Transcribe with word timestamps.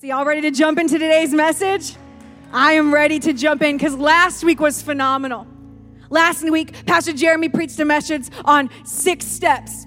So, 0.00 0.06
y'all 0.06 0.24
ready 0.24 0.40
to 0.40 0.50
jump 0.50 0.78
into 0.78 0.98
today's 0.98 1.34
message? 1.34 1.94
I 2.54 2.72
am 2.72 2.94
ready 2.94 3.18
to 3.18 3.34
jump 3.34 3.60
in 3.60 3.76
because 3.76 3.94
last 3.94 4.42
week 4.42 4.58
was 4.58 4.80
phenomenal. 4.80 5.46
Last 6.08 6.42
week, 6.50 6.86
Pastor 6.86 7.12
Jeremy 7.12 7.50
preached 7.50 7.78
a 7.80 7.84
message 7.84 8.30
on 8.46 8.70
six 8.86 9.26
steps. 9.26 9.86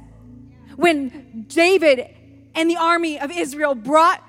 When 0.76 1.46
David 1.47 2.15
and 2.54 2.70
the 2.70 2.78
army 2.78 3.20
of 3.20 3.31
Israel 3.31 3.73
brought 3.73 4.23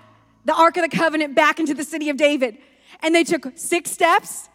the 0.46 0.54
Ark 0.54 0.78
of 0.78 0.90
the 0.90 0.96
Covenant 0.96 1.34
back 1.34 1.60
into 1.60 1.74
the 1.74 1.84
city 1.84 2.08
of 2.08 2.16
David, 2.16 2.56
and 3.02 3.14
they 3.14 3.22
took 3.22 3.48
six 3.54 3.90
steps, 3.90 4.48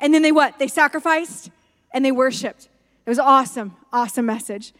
and 0.00 0.12
then 0.12 0.22
they 0.22 0.32
what? 0.32 0.58
They 0.58 0.66
sacrificed 0.66 1.52
and 1.92 2.04
they 2.04 2.10
worshiped. 2.10 2.68
It 3.06 3.08
was 3.08 3.20
awesome, 3.20 3.76
awesome 3.92 4.26
message. 4.26 4.74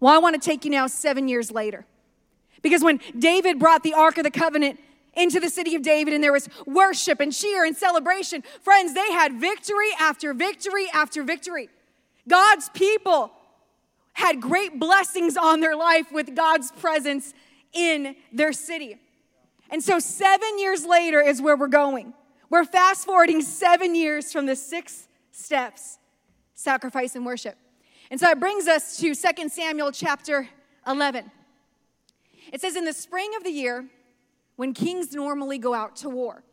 Well, 0.00 0.12
I 0.12 0.18
want 0.18 0.34
to 0.34 0.44
take 0.44 0.64
you 0.64 0.72
now 0.72 0.88
seven 0.88 1.28
years 1.28 1.52
later. 1.52 1.86
Because 2.60 2.82
when 2.82 2.98
David 3.16 3.60
brought 3.60 3.84
the 3.84 3.94
Ark 3.94 4.18
of 4.18 4.24
the 4.24 4.32
Covenant 4.32 4.80
into 5.16 5.40
the 5.40 5.48
city 5.48 5.74
of 5.74 5.82
David 5.82 6.14
and 6.14 6.22
there 6.22 6.32
was 6.32 6.48
worship 6.66 7.20
and 7.20 7.32
cheer 7.32 7.64
and 7.64 7.76
celebration, 7.76 8.42
friends, 8.62 8.94
they 8.94 9.12
had 9.12 9.34
victory 9.34 9.88
after 9.98 10.34
victory 10.34 10.86
after 10.92 11.22
victory. 11.22 11.68
God's 12.28 12.68
people 12.70 13.32
had 14.14 14.40
great 14.40 14.78
blessings 14.78 15.36
on 15.36 15.60
their 15.60 15.76
life 15.76 16.10
with 16.12 16.34
God's 16.34 16.72
presence 16.72 17.34
in 17.72 18.16
their 18.32 18.52
city. 18.52 18.98
And 19.70 19.82
so, 19.82 19.98
seven 19.98 20.58
years 20.58 20.86
later 20.86 21.20
is 21.20 21.42
where 21.42 21.56
we're 21.56 21.66
going. 21.66 22.14
We're 22.50 22.64
fast 22.64 23.06
forwarding 23.06 23.42
seven 23.42 23.94
years 23.94 24.32
from 24.32 24.46
the 24.46 24.54
six 24.54 25.08
steps 25.32 25.98
sacrifice 26.54 27.14
and 27.14 27.26
worship. 27.26 27.56
And 28.10 28.20
so 28.20 28.30
it 28.30 28.40
brings 28.40 28.66
us 28.68 28.96
to 28.98 29.14
2 29.14 29.48
Samuel 29.48 29.92
chapter 29.92 30.48
11. 30.86 31.30
It 32.52 32.60
says, 32.60 32.76
In 32.76 32.84
the 32.84 32.92
spring 32.92 33.32
of 33.36 33.44
the 33.44 33.50
year, 33.50 33.86
when 34.56 34.72
kings 34.72 35.12
normally 35.12 35.58
go 35.58 35.74
out 35.74 35.96
to 35.96 36.08
war. 36.08 36.44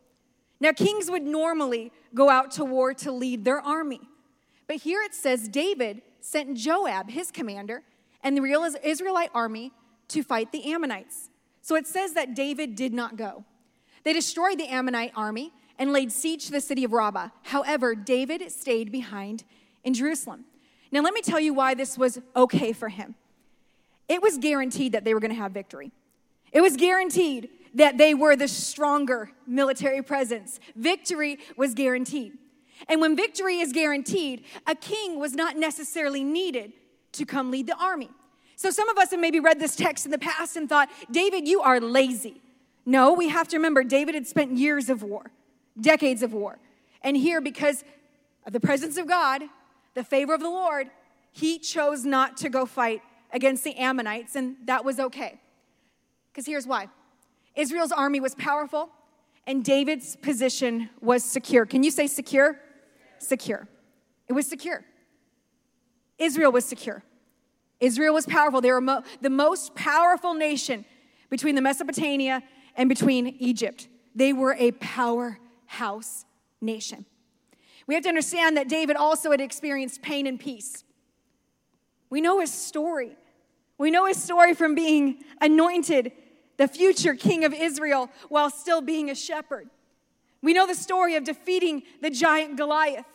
Now, 0.59 0.71
kings 0.71 1.09
would 1.09 1.23
normally 1.23 1.91
go 2.13 2.29
out 2.29 2.51
to 2.51 2.65
war 2.65 2.93
to 2.95 3.11
lead 3.11 3.45
their 3.45 3.59
army. 3.59 4.01
But 4.67 4.77
here 4.77 5.01
it 5.01 5.13
says 5.13 5.47
David 5.47 6.01
sent 6.19 6.55
Joab, 6.55 7.09
his 7.09 7.31
commander, 7.31 7.83
and 8.23 8.37
the 8.37 8.41
real 8.41 8.63
Israelite 8.83 9.31
army 9.33 9.71
to 10.09 10.23
fight 10.23 10.51
the 10.51 10.71
Ammonites. 10.71 11.29
So 11.61 11.75
it 11.75 11.87
says 11.87 12.13
that 12.13 12.35
David 12.35 12.75
did 12.75 12.93
not 12.93 13.17
go. 13.17 13.43
They 14.03 14.13
destroyed 14.13 14.59
the 14.59 14.67
Ammonite 14.67 15.11
army 15.15 15.51
and 15.79 15.91
laid 15.91 16.11
siege 16.11 16.45
to 16.45 16.51
the 16.51 16.61
city 16.61 16.83
of 16.83 16.93
Rabbah. 16.93 17.29
However, 17.43 17.95
David 17.95 18.51
stayed 18.51 18.91
behind 18.91 19.43
in 19.83 19.93
Jerusalem. 19.93 20.45
Now, 20.91 21.01
let 21.01 21.13
me 21.13 21.21
tell 21.21 21.39
you 21.39 21.53
why 21.53 21.73
this 21.73 21.97
was 21.97 22.19
okay 22.35 22.73
for 22.73 22.89
him. 22.89 23.15
It 24.07 24.21
was 24.21 24.37
guaranteed 24.37 24.91
that 24.91 25.05
they 25.05 25.13
were 25.13 25.19
going 25.19 25.31
to 25.31 25.37
have 25.37 25.53
victory. 25.53 25.91
It 26.51 26.61
was 26.61 26.75
guaranteed 26.75 27.49
that 27.75 27.97
they 27.97 28.13
were 28.13 28.35
the 28.35 28.47
stronger 28.47 29.31
military 29.47 30.01
presence. 30.01 30.59
Victory 30.75 31.39
was 31.55 31.73
guaranteed. 31.73 32.37
And 32.89 32.99
when 32.99 33.15
victory 33.15 33.59
is 33.59 33.71
guaranteed, 33.71 34.43
a 34.67 34.75
king 34.75 35.19
was 35.19 35.33
not 35.33 35.57
necessarily 35.57 36.23
needed 36.23 36.73
to 37.13 37.25
come 37.25 37.51
lead 37.51 37.67
the 37.67 37.77
army. 37.77 38.09
So 38.55 38.69
some 38.69 38.89
of 38.89 38.97
us 38.97 39.11
have 39.11 39.19
maybe 39.19 39.39
read 39.39 39.59
this 39.59 39.75
text 39.75 40.05
in 40.05 40.11
the 40.11 40.19
past 40.19 40.55
and 40.55 40.67
thought, 40.67 40.89
David, 41.09 41.47
you 41.47 41.61
are 41.61 41.79
lazy. 41.79 42.41
No, 42.85 43.13
we 43.13 43.29
have 43.29 43.47
to 43.49 43.57
remember 43.57 43.83
David 43.83 44.15
had 44.15 44.27
spent 44.27 44.57
years 44.57 44.89
of 44.89 45.03
war, 45.03 45.31
decades 45.79 46.23
of 46.23 46.33
war. 46.33 46.59
And 47.01 47.15
here, 47.15 47.41
because 47.41 47.83
of 48.45 48.53
the 48.53 48.59
presence 48.59 48.97
of 48.97 49.07
God, 49.07 49.43
the 49.93 50.03
favor 50.03 50.33
of 50.33 50.41
the 50.41 50.49
Lord, 50.49 50.89
he 51.31 51.59
chose 51.59 52.05
not 52.05 52.37
to 52.37 52.49
go 52.49 52.65
fight 52.65 53.01
against 53.31 53.63
the 53.63 53.75
Ammonites, 53.77 54.35
and 54.35 54.55
that 54.65 54.83
was 54.83 54.99
okay. 54.99 55.39
Because 56.31 56.45
here's 56.45 56.67
why 56.67 56.87
Israel's 57.55 57.91
army 57.91 58.19
was 58.19 58.35
powerful, 58.35 58.89
and 59.45 59.63
David's 59.63 60.15
position 60.15 60.89
was 61.01 61.23
secure. 61.23 61.65
Can 61.65 61.83
you 61.83 61.91
say 61.91 62.07
secure? 62.07 62.59
Secure. 63.19 63.67
It 64.27 64.33
was 64.33 64.47
secure. 64.47 64.83
Israel 66.17 66.51
was 66.51 66.65
secure. 66.65 67.03
Israel 67.79 68.13
was 68.13 68.25
powerful. 68.25 68.61
They 68.61 68.71
were 68.71 68.81
mo- 68.81 69.03
the 69.21 69.29
most 69.29 69.75
powerful 69.75 70.33
nation 70.33 70.85
between 71.29 71.55
the 71.55 71.61
Mesopotamia 71.61 72.43
and 72.75 72.87
between 72.87 73.27
Egypt. 73.39 73.87
They 74.15 74.33
were 74.33 74.55
a 74.57 74.71
powerhouse 74.73 76.25
nation. 76.61 77.05
We 77.87 77.95
have 77.95 78.03
to 78.03 78.09
understand 78.09 78.55
that 78.57 78.69
David 78.69 78.95
also 78.95 79.31
had 79.31 79.41
experienced 79.41 80.01
pain 80.01 80.27
and 80.27 80.39
peace. 80.39 80.83
We 82.09 82.21
know 82.21 82.39
his 82.39 82.53
story. 82.53 83.17
We 83.77 83.89
know 83.89 84.05
his 84.05 84.21
story 84.21 84.53
from 84.53 84.75
being 84.75 85.23
anointed 85.41 86.11
the 86.61 86.67
future 86.67 87.15
king 87.15 87.43
of 87.43 87.55
Israel 87.55 88.07
while 88.29 88.51
still 88.51 88.81
being 88.81 89.09
a 89.09 89.15
shepherd. 89.15 89.67
We 90.43 90.53
know 90.53 90.67
the 90.67 90.75
story 90.75 91.15
of 91.15 91.23
defeating 91.23 91.81
the 92.01 92.11
giant 92.11 92.55
Goliath. 92.55 93.07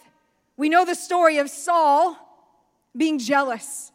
We 0.56 0.68
know 0.68 0.84
the 0.84 0.96
story 0.96 1.38
of 1.38 1.48
Saul 1.48 2.18
being 2.96 3.20
jealous 3.20 3.92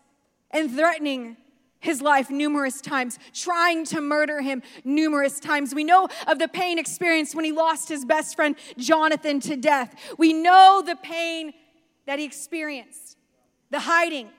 and 0.52 0.72
threatening 0.72 1.36
his 1.82 2.02
life 2.02 2.30
numerous 2.30 2.80
times, 2.80 3.20
trying 3.34 3.84
to 3.88 4.00
murder 4.00 4.40
him 4.40 4.64
numerous 4.86 5.38
times. 5.38 5.76
We 5.76 5.84
know 5.84 6.08
of 6.28 6.40
the 6.40 6.48
pain 6.48 6.80
experienced 6.80 7.36
when 7.36 7.44
he 7.44 7.52
lost 7.52 7.90
his 7.90 8.06
best 8.06 8.38
friend 8.38 8.56
Jonathan 8.78 9.42
to 9.42 9.58
death. 9.58 9.94
We 10.18 10.32
know 10.32 10.82
the 10.86 10.96
pain 10.96 11.52
that 12.06 12.20
he 12.20 12.26
experienced 12.26 13.18
the 13.70 13.82
hiding, 13.82 14.30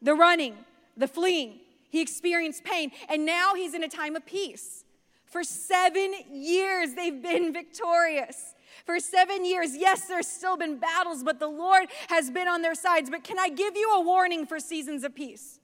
the 0.00 0.14
running, 0.14 0.54
the 0.96 1.08
fleeing. 1.08 1.58
He 1.90 2.00
experienced 2.00 2.64
pain, 2.64 2.92
and 3.08 3.26
now 3.26 3.54
he's 3.54 3.74
in 3.74 3.82
a 3.82 3.88
time 3.88 4.16
of 4.16 4.24
peace. 4.24 4.84
For 5.26 5.44
seven 5.44 6.12
years, 6.30 6.94
they've 6.94 7.22
been 7.22 7.52
victorious. 7.52 8.54
For 8.84 8.98
seven 8.98 9.44
years, 9.44 9.76
yes, 9.76 10.06
there's 10.06 10.26
still 10.26 10.56
been 10.56 10.78
battles, 10.78 11.22
but 11.22 11.38
the 11.38 11.48
Lord 11.48 11.88
has 12.08 12.30
been 12.30 12.48
on 12.48 12.62
their 12.62 12.74
sides. 12.74 13.10
But 13.10 13.24
can 13.24 13.38
I 13.38 13.48
give 13.48 13.76
you 13.76 13.92
a 13.94 14.00
warning 14.00 14.46
for 14.46 14.58
seasons 14.58 15.04
of 15.04 15.14
peace? 15.14 15.60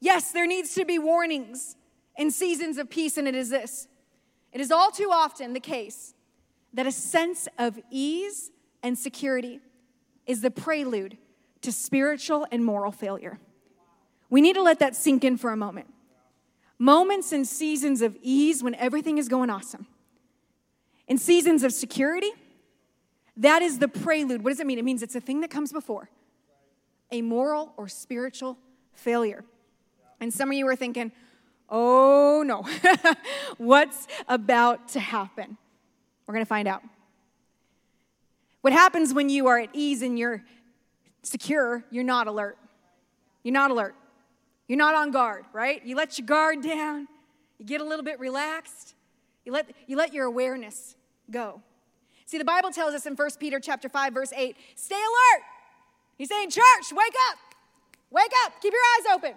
Yes, 0.00 0.32
there 0.32 0.46
needs 0.46 0.74
to 0.74 0.84
be 0.84 0.98
warnings 0.98 1.76
in 2.16 2.30
seasons 2.30 2.78
of 2.78 2.90
peace, 2.90 3.16
and 3.16 3.26
it 3.26 3.34
is 3.34 3.48
this 3.50 3.88
it 4.52 4.60
is 4.60 4.70
all 4.70 4.90
too 4.90 5.10
often 5.10 5.52
the 5.52 5.60
case 5.60 6.14
that 6.74 6.86
a 6.86 6.92
sense 6.92 7.48
of 7.58 7.80
ease 7.90 8.50
and 8.82 8.96
security 8.98 9.60
is 10.26 10.40
the 10.40 10.50
prelude 10.50 11.18
to 11.62 11.72
spiritual 11.72 12.46
and 12.52 12.64
moral 12.64 12.92
failure. 12.92 13.38
We 14.30 14.40
need 14.40 14.54
to 14.54 14.62
let 14.62 14.78
that 14.80 14.96
sink 14.96 15.24
in 15.24 15.36
for 15.36 15.52
a 15.52 15.56
moment. 15.56 15.92
Moments 16.78 17.32
and 17.32 17.46
seasons 17.46 18.02
of 18.02 18.16
ease 18.20 18.62
when 18.62 18.74
everything 18.74 19.18
is 19.18 19.28
going 19.28 19.50
awesome. 19.50 19.86
In 21.06 21.18
seasons 21.18 21.62
of 21.62 21.72
security, 21.72 22.30
that 23.36 23.62
is 23.62 23.78
the 23.78 23.88
prelude. 23.88 24.42
What 24.42 24.50
does 24.50 24.60
it 24.60 24.66
mean? 24.66 24.78
It 24.78 24.84
means 24.84 25.02
it's 25.02 25.14
a 25.14 25.20
thing 25.20 25.40
that 25.40 25.50
comes 25.50 25.72
before 25.72 26.08
a 27.10 27.22
moral 27.22 27.72
or 27.76 27.86
spiritual 27.86 28.58
failure. 28.92 29.44
And 30.20 30.32
some 30.32 30.48
of 30.50 30.54
you 30.54 30.66
are 30.66 30.74
thinking, 30.74 31.12
oh 31.68 32.42
no, 32.44 32.66
what's 33.58 34.08
about 34.26 34.88
to 34.88 35.00
happen? 35.00 35.56
We're 36.26 36.34
going 36.34 36.44
to 36.44 36.48
find 36.48 36.66
out. 36.66 36.82
What 38.62 38.72
happens 38.72 39.12
when 39.12 39.28
you 39.28 39.46
are 39.46 39.58
at 39.58 39.68
ease 39.74 40.02
and 40.02 40.18
you're 40.18 40.42
secure, 41.22 41.84
you're 41.90 42.02
not 42.04 42.26
alert. 42.26 42.56
You're 43.42 43.52
not 43.52 43.70
alert. 43.70 43.94
You're 44.68 44.78
not 44.78 44.94
on 44.94 45.10
guard, 45.10 45.44
right? 45.52 45.84
You 45.84 45.96
let 45.96 46.18
your 46.18 46.26
guard 46.26 46.62
down, 46.62 47.08
you 47.58 47.66
get 47.66 47.80
a 47.80 47.84
little 47.84 48.04
bit 48.04 48.18
relaxed, 48.18 48.94
you 49.44 49.52
let, 49.52 49.70
you 49.86 49.96
let 49.96 50.14
your 50.14 50.26
awareness 50.26 50.96
go. 51.30 51.60
See, 52.26 52.38
the 52.38 52.44
Bible 52.44 52.70
tells 52.70 52.94
us 52.94 53.04
in 53.06 53.14
1 53.14 53.30
Peter 53.38 53.60
chapter 53.60 53.88
5, 53.88 54.14
verse 54.14 54.32
8, 54.32 54.56
stay 54.74 54.94
alert. 54.94 55.42
He's 56.16 56.28
saying, 56.28 56.50
church, 56.50 56.92
wake 56.92 57.14
up. 57.30 57.38
Wake 58.10 58.32
up. 58.44 58.52
Keep 58.62 58.72
your 58.72 58.82
eyes 58.98 59.16
open. 59.16 59.34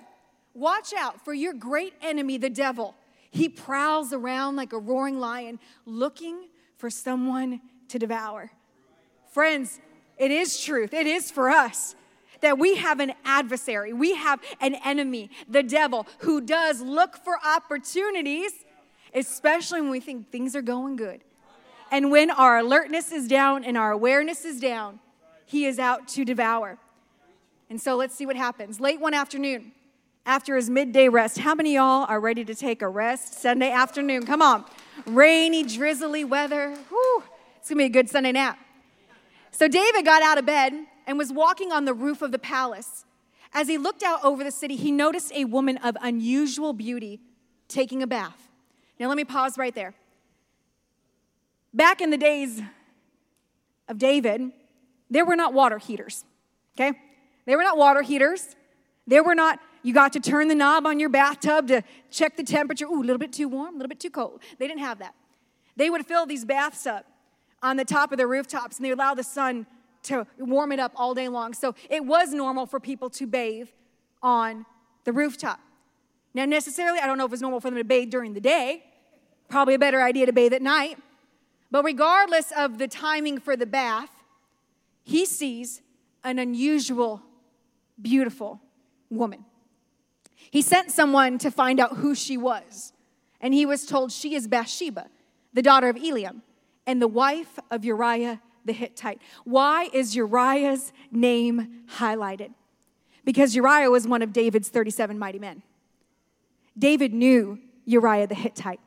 Watch 0.54 0.94
out 0.98 1.24
for 1.26 1.34
your 1.34 1.54
great 1.54 1.94
enemy, 2.02 2.38
the 2.38 2.50
devil. 2.50 2.96
He 3.30 3.50
prowls 3.50 4.14
around 4.14 4.56
like 4.56 4.72
a 4.72 4.78
roaring 4.78 5.20
lion 5.20 5.60
looking 5.86 6.48
for 6.78 6.90
someone 6.90 7.62
to 7.90 8.00
devour. 8.00 8.52
Friends, 9.32 9.80
it 10.18 10.32
is 10.32 10.60
truth. 10.60 10.94
It 10.94 11.08
is 11.08 11.30
for 11.30 11.50
us 11.50 11.96
that 12.42 12.58
we 12.58 12.76
have 12.76 13.00
an 13.00 13.14
adversary, 13.26 13.94
we 13.94 14.16
have 14.16 14.40
an 14.62 14.76
enemy, 14.86 15.30
the 15.48 15.64
devil, 15.64 16.08
who 16.20 16.42
does 16.42 16.82
look 16.82 17.18
for 17.18 17.38
opportunities, 17.46 18.52
especially 19.14 19.82
when 19.82 19.90
we 19.90 20.00
think 20.00 20.32
things 20.32 20.56
are 20.56 20.62
going 20.62 20.96
good. 20.96 21.22
And 21.92 22.12
when 22.12 22.30
our 22.30 22.58
alertness 22.58 23.12
is 23.12 23.28
down 23.28 23.64
and 23.64 23.78
our 23.78 23.92
awareness 23.92 24.46
is 24.46 24.60
down, 24.60 25.00
he 25.46 25.66
is 25.66 25.80
out 25.80 26.08
to 26.10 26.26
devour. 26.26 26.78
And 27.70 27.82
so 27.82 27.96
let's 27.96 28.16
see 28.16 28.26
what 28.26 28.36
happens. 28.36 28.80
Late 28.80 29.00
one 29.00 29.14
afternoon, 29.14 29.72
after 30.26 30.58
his 30.58 30.70
midday 30.70 31.08
rest, 31.08 31.38
how 31.38 31.56
many 31.56 31.76
y'all 31.76 32.06
are 32.10 32.20
ready 32.20 32.44
to 32.44 32.54
take 32.54 32.82
a 32.82 32.90
rest 32.90 33.42
Sunday 33.42 33.72
afternoon? 33.72 34.26
Come 34.26 34.42
on. 34.42 34.66
Rainy, 35.06 35.64
drizzly 35.64 36.26
weather. 36.26 36.76
Whew, 36.90 37.24
it's 37.58 37.70
gonna 37.70 37.80
be 37.80 37.86
a 37.86 37.90
good 37.90 38.10
Sunday 38.10 38.34
nap. 38.34 38.60
So 39.52 39.70
David 39.70 40.04
got 40.04 40.22
out 40.22 40.38
of 40.38 40.46
bed 40.46 40.74
and 41.08 41.18
was 41.18 41.32
walking 41.32 41.72
on 41.72 41.86
the 41.86 41.94
roof 41.94 42.22
of 42.22 42.32
the 42.32 42.38
palace. 42.38 43.06
As 43.54 43.70
he 43.70 43.78
looked 43.78 44.04
out 44.04 44.24
over 44.24 44.44
the 44.44 44.52
city, 44.52 44.76
he 44.76 44.92
noticed 44.92 45.32
a 45.34 45.46
woman 45.46 45.78
of 45.78 45.96
unusual 46.02 46.74
beauty 46.74 47.22
taking 47.70 48.04
a 48.04 48.08
bath. 48.08 48.50
Now, 49.00 49.08
let 49.08 49.16
me 49.16 49.24
pause 49.24 49.58
right 49.58 49.74
there. 49.74 49.96
back 51.74 52.02
in 52.02 52.10
the 52.10 52.18
days 52.18 52.62
of 53.88 53.98
David, 53.98 54.52
there 55.10 55.26
were 55.26 55.36
not 55.36 55.54
water 55.54 55.78
heaters, 55.78 56.26
okay? 56.76 57.00
They 57.46 57.56
were 57.56 57.64
not 57.64 57.78
water 57.78 58.02
heaters. 58.02 58.56
They 59.06 59.22
were 59.22 59.36
not, 59.36 59.60
you 59.84 59.94
got 59.94 60.12
to 60.14 60.20
turn 60.20 60.50
the 60.50 60.56
knob 60.56 60.86
on 60.86 61.00
your 61.00 61.10
bathtub 61.10 61.68
to 61.70 61.82
check 62.12 62.36
the 62.36 62.44
temperature. 62.44 62.86
Ooh, 62.86 63.02
a 63.02 63.06
little 63.06 63.18
bit 63.18 63.32
too 63.32 63.48
warm, 63.48 63.76
a 63.76 63.78
little 63.78 63.88
bit 63.88 64.02
too 64.02 64.10
cold. 64.10 64.42
They 64.60 64.68
didn't 64.68 64.82
have 64.82 65.00
that. 65.00 65.16
They 65.78 65.90
would 65.90 66.06
fill 66.06 66.26
these 66.26 66.44
baths 66.44 66.86
up 66.86 67.06
on 67.64 67.78
the 67.78 67.86
top 67.86 68.12
of 68.12 68.18
their 68.18 68.28
rooftops 68.28 68.78
and 68.78 68.86
they 68.86 68.90
would 68.90 69.00
allow 69.00 69.14
the 69.14 69.24
sun 69.24 69.66
to 70.08 70.28
warm 70.38 70.72
it 70.72 70.80
up 70.80 70.92
all 70.96 71.14
day 71.14 71.28
long. 71.28 71.54
So 71.54 71.76
it 71.90 72.06
was 72.06 72.34
normal 72.34 72.66
for 72.66 72.80
people 72.80 73.10
to 73.12 73.28
bathe 73.28 73.70
on 74.22 74.66
the 75.04 75.14
rooftop. 75.14 75.60
Now, 76.34 76.46
necessarily, 76.46 77.00
I 77.00 77.08
don't 77.08 77.18
know 77.18 77.26
if 77.26 77.34
it's 77.34 77.42
normal 77.42 77.60
for 77.60 77.70
them 77.70 77.78
to 77.78 77.84
bathe 77.84 78.10
during 78.10 78.34
the 78.34 78.42
day. 78.42 78.84
Probably 79.50 79.74
a 79.74 79.80
better 79.80 80.02
idea 80.02 80.26
to 80.26 80.34
bathe 80.34 80.54
at 80.54 80.62
night. 80.62 80.98
But 81.72 81.84
regardless 81.84 82.52
of 82.56 82.78
the 82.78 82.88
timing 82.88 83.40
for 83.40 83.56
the 83.56 83.66
bath, 83.66 84.12
he 85.04 85.26
sees 85.26 85.82
an 86.24 86.40
unusual, 86.40 87.22
beautiful 88.02 88.62
woman. 89.10 89.46
He 90.52 90.62
sent 90.62 90.92
someone 90.92 91.38
to 91.40 91.52
find 91.52 91.80
out 91.80 91.98
who 91.98 92.16
she 92.16 92.38
was, 92.38 92.94
and 93.42 93.54
he 93.54 93.66
was 93.66 93.86
told 93.86 94.12
she 94.12 94.36
is 94.36 94.48
Bathsheba, 94.48 95.08
the 95.54 95.62
daughter 95.62 95.90
of 95.90 95.96
Eliam, 95.96 96.42
and 96.86 97.02
the 97.02 97.08
wife 97.08 97.60
of 97.72 97.84
Uriah 97.84 98.42
the 98.68 98.74
Hittite. 98.74 99.20
Why 99.44 99.90
is 99.92 100.16
Uriah's 100.16 100.94
name 101.12 101.84
highlighted? 101.98 102.54
Because 103.26 103.56
Uriah 103.56 103.90
was 103.90 104.08
one 104.08 104.22
of 104.22 104.32
David's 104.32 104.70
37 104.70 105.18
mighty 105.18 105.40
men. 105.40 105.64
David 106.78 107.14
knew 107.14 107.60
Uriah 107.86 108.28
the 108.28 108.36
Hittite. 108.36 108.80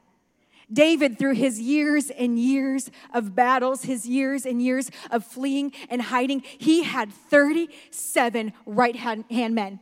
David, 0.73 1.19
through 1.19 1.35
his 1.35 1.61
years 1.61 2.11
and 2.11 2.39
years 2.39 2.91
of 3.13 3.35
battles, 3.35 3.83
his 3.83 4.07
years 4.07 4.47
and 4.47 4.63
years 4.63 4.91
of 5.11 5.25
fleeing 5.25 5.73
and 5.89 6.01
hiding, 6.01 6.45
he 6.59 6.85
had 6.85 7.13
37 7.13 8.53
right 8.67 8.95
hand 8.97 9.55
men, 9.55 9.81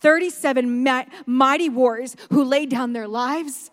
37 0.00 0.86
mighty 1.24 1.68
warriors 1.70 2.14
who 2.30 2.44
laid 2.44 2.68
down 2.68 2.92
their 2.92 3.08
lives, 3.08 3.70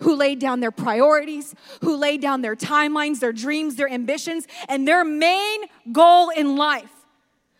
who 0.00 0.14
laid 0.14 0.38
down 0.38 0.60
their 0.60 0.70
priorities, 0.70 1.54
who 1.80 1.96
laid 1.96 2.20
down 2.20 2.42
their 2.42 2.56
timelines, 2.56 3.20
their 3.20 3.32
dreams, 3.32 3.76
their 3.76 3.88
ambitions, 3.88 4.46
and 4.68 4.86
their 4.86 5.04
main 5.04 5.60
goal 5.92 6.30
in 6.30 6.56
life 6.56 6.90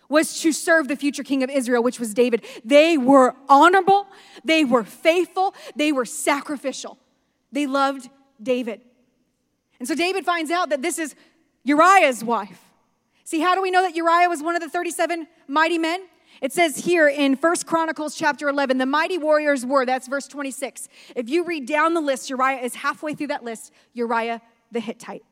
was 0.08 0.40
to 0.40 0.52
serve 0.52 0.88
the 0.88 0.96
future 0.96 1.22
king 1.22 1.42
of 1.42 1.50
Israel, 1.50 1.82
which 1.82 2.00
was 2.00 2.14
David. 2.14 2.44
They 2.64 2.96
were 2.96 3.34
honorable, 3.48 4.06
they 4.44 4.64
were 4.64 4.84
faithful, 4.84 5.54
they 5.76 5.92
were 5.92 6.04
sacrificial. 6.04 6.98
They 7.52 7.66
loved 7.66 8.08
David. 8.42 8.82
And 9.78 9.88
so 9.88 9.94
David 9.94 10.24
finds 10.24 10.50
out 10.50 10.70
that 10.70 10.82
this 10.82 10.98
is 10.98 11.14
Uriah's 11.64 12.24
wife. 12.24 12.62
See, 13.24 13.40
how 13.40 13.54
do 13.54 13.62
we 13.62 13.70
know 13.70 13.82
that 13.82 13.94
Uriah 13.94 14.28
was 14.28 14.42
one 14.42 14.54
of 14.54 14.62
the 14.62 14.68
37 14.68 15.26
mighty 15.46 15.78
men? 15.78 16.00
It 16.40 16.52
says 16.52 16.78
here 16.78 17.08
in 17.08 17.36
First 17.36 17.66
Chronicles 17.66 18.14
chapter 18.14 18.48
11, 18.48 18.78
the 18.78 18.86
mighty 18.86 19.18
warriors 19.18 19.66
were, 19.66 19.84
that's 19.84 20.06
verse 20.06 20.28
26. 20.28 20.88
If 21.16 21.28
you 21.28 21.44
read 21.44 21.66
down 21.66 21.94
the 21.94 22.00
list, 22.00 22.30
Uriah 22.30 22.60
is 22.60 22.76
halfway 22.76 23.14
through 23.14 23.28
that 23.28 23.42
list, 23.42 23.72
Uriah 23.92 24.40
the 24.70 24.80
Hittite. 24.80 25.24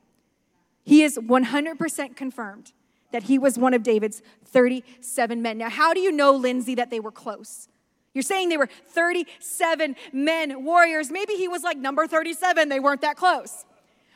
He 0.84 1.02
is 1.02 1.18
100% 1.18 2.16
confirmed 2.16 2.72
that 3.12 3.24
he 3.24 3.38
was 3.38 3.58
one 3.58 3.74
of 3.74 3.82
David's 3.82 4.22
37 4.46 5.42
men. 5.42 5.58
Now, 5.58 5.70
how 5.70 5.94
do 5.94 6.00
you 6.00 6.10
know, 6.10 6.32
Lindsey, 6.34 6.74
that 6.74 6.90
they 6.90 7.00
were 7.00 7.12
close? 7.12 7.68
You're 8.14 8.22
saying 8.22 8.48
they 8.48 8.56
were 8.56 8.68
37 8.88 9.94
men, 10.12 10.64
warriors. 10.64 11.10
Maybe 11.10 11.34
he 11.34 11.48
was 11.48 11.62
like 11.62 11.76
number 11.76 12.06
37. 12.06 12.68
They 12.68 12.80
weren't 12.80 13.02
that 13.02 13.16
close. 13.16 13.64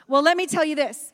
Well, 0.08 0.22
let 0.22 0.36
me 0.36 0.46
tell 0.46 0.64
you 0.64 0.74
this. 0.74 1.12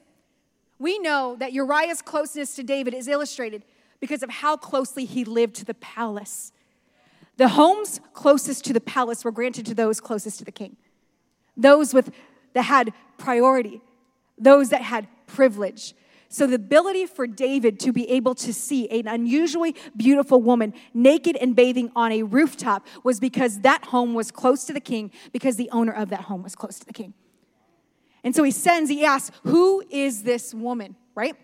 We 0.79 0.99
know 0.99 1.37
that 1.39 1.53
Uriah's 1.53 2.01
closeness 2.01 2.55
to 2.57 2.63
David 2.63 2.95
is 2.95 3.09
illustrated 3.09 3.65
because 4.01 4.23
of 4.23 4.31
how 4.31 4.57
closely 4.57 5.05
he 5.05 5.25
lived 5.25 5.57
to 5.57 5.65
the 5.65 5.75
palace. 5.75 6.53
The 7.37 7.49
homes 7.49 8.01
closest 8.13 8.65
to 8.67 8.73
the 8.73 8.81
palace 8.81 9.25
were 9.25 9.31
granted 9.31 9.67
to 9.67 9.75
those 9.75 10.01
closest 10.01 10.39
to 10.39 10.45
the 10.45 10.53
king, 10.53 10.77
those 11.57 11.93
with 11.93 12.13
that 12.55 12.63
had 12.63 12.93
priority, 13.19 13.81
those 14.39 14.71
that 14.71 14.83
had 14.83 15.09
privilege. 15.27 15.95
So, 16.29 16.47
the 16.47 16.57
ability 16.57 17.07
for 17.07 17.27
David 17.27 17.79
to 17.81 17.93
be 17.93 18.11
able 18.11 18.35
to 18.37 18.53
see 18.53 18.89
an 18.89 19.07
unusually 19.07 19.77
beautiful 19.97 20.43
woman 20.43 20.75
naked 20.93 21.37
and 21.37 21.55
bathing 21.55 21.93
on 21.95 22.11
a 22.13 22.25
rooftop 22.25 22.87
was 23.05 23.21
because 23.21 23.61
that 23.61 23.85
home 23.87 24.15
was 24.15 24.31
close 24.31 24.65
to 24.65 24.73
the 24.73 24.81
king, 24.81 25.13
because 25.33 25.57
the 25.57 25.71
owner 25.71 25.93
of 25.93 26.09
that 26.09 26.23
home 26.23 26.43
was 26.43 26.55
close 26.55 26.79
to 26.81 26.87
the 26.87 26.93
king. 26.93 27.15
And 28.25 28.35
so 28.35 28.43
he 28.43 28.51
sends, 28.51 28.91
he 28.91 29.05
asks, 29.05 29.31
Who 29.45 29.85
is 29.89 30.25
this 30.25 30.53
woman, 30.53 30.97
right? 31.15 31.37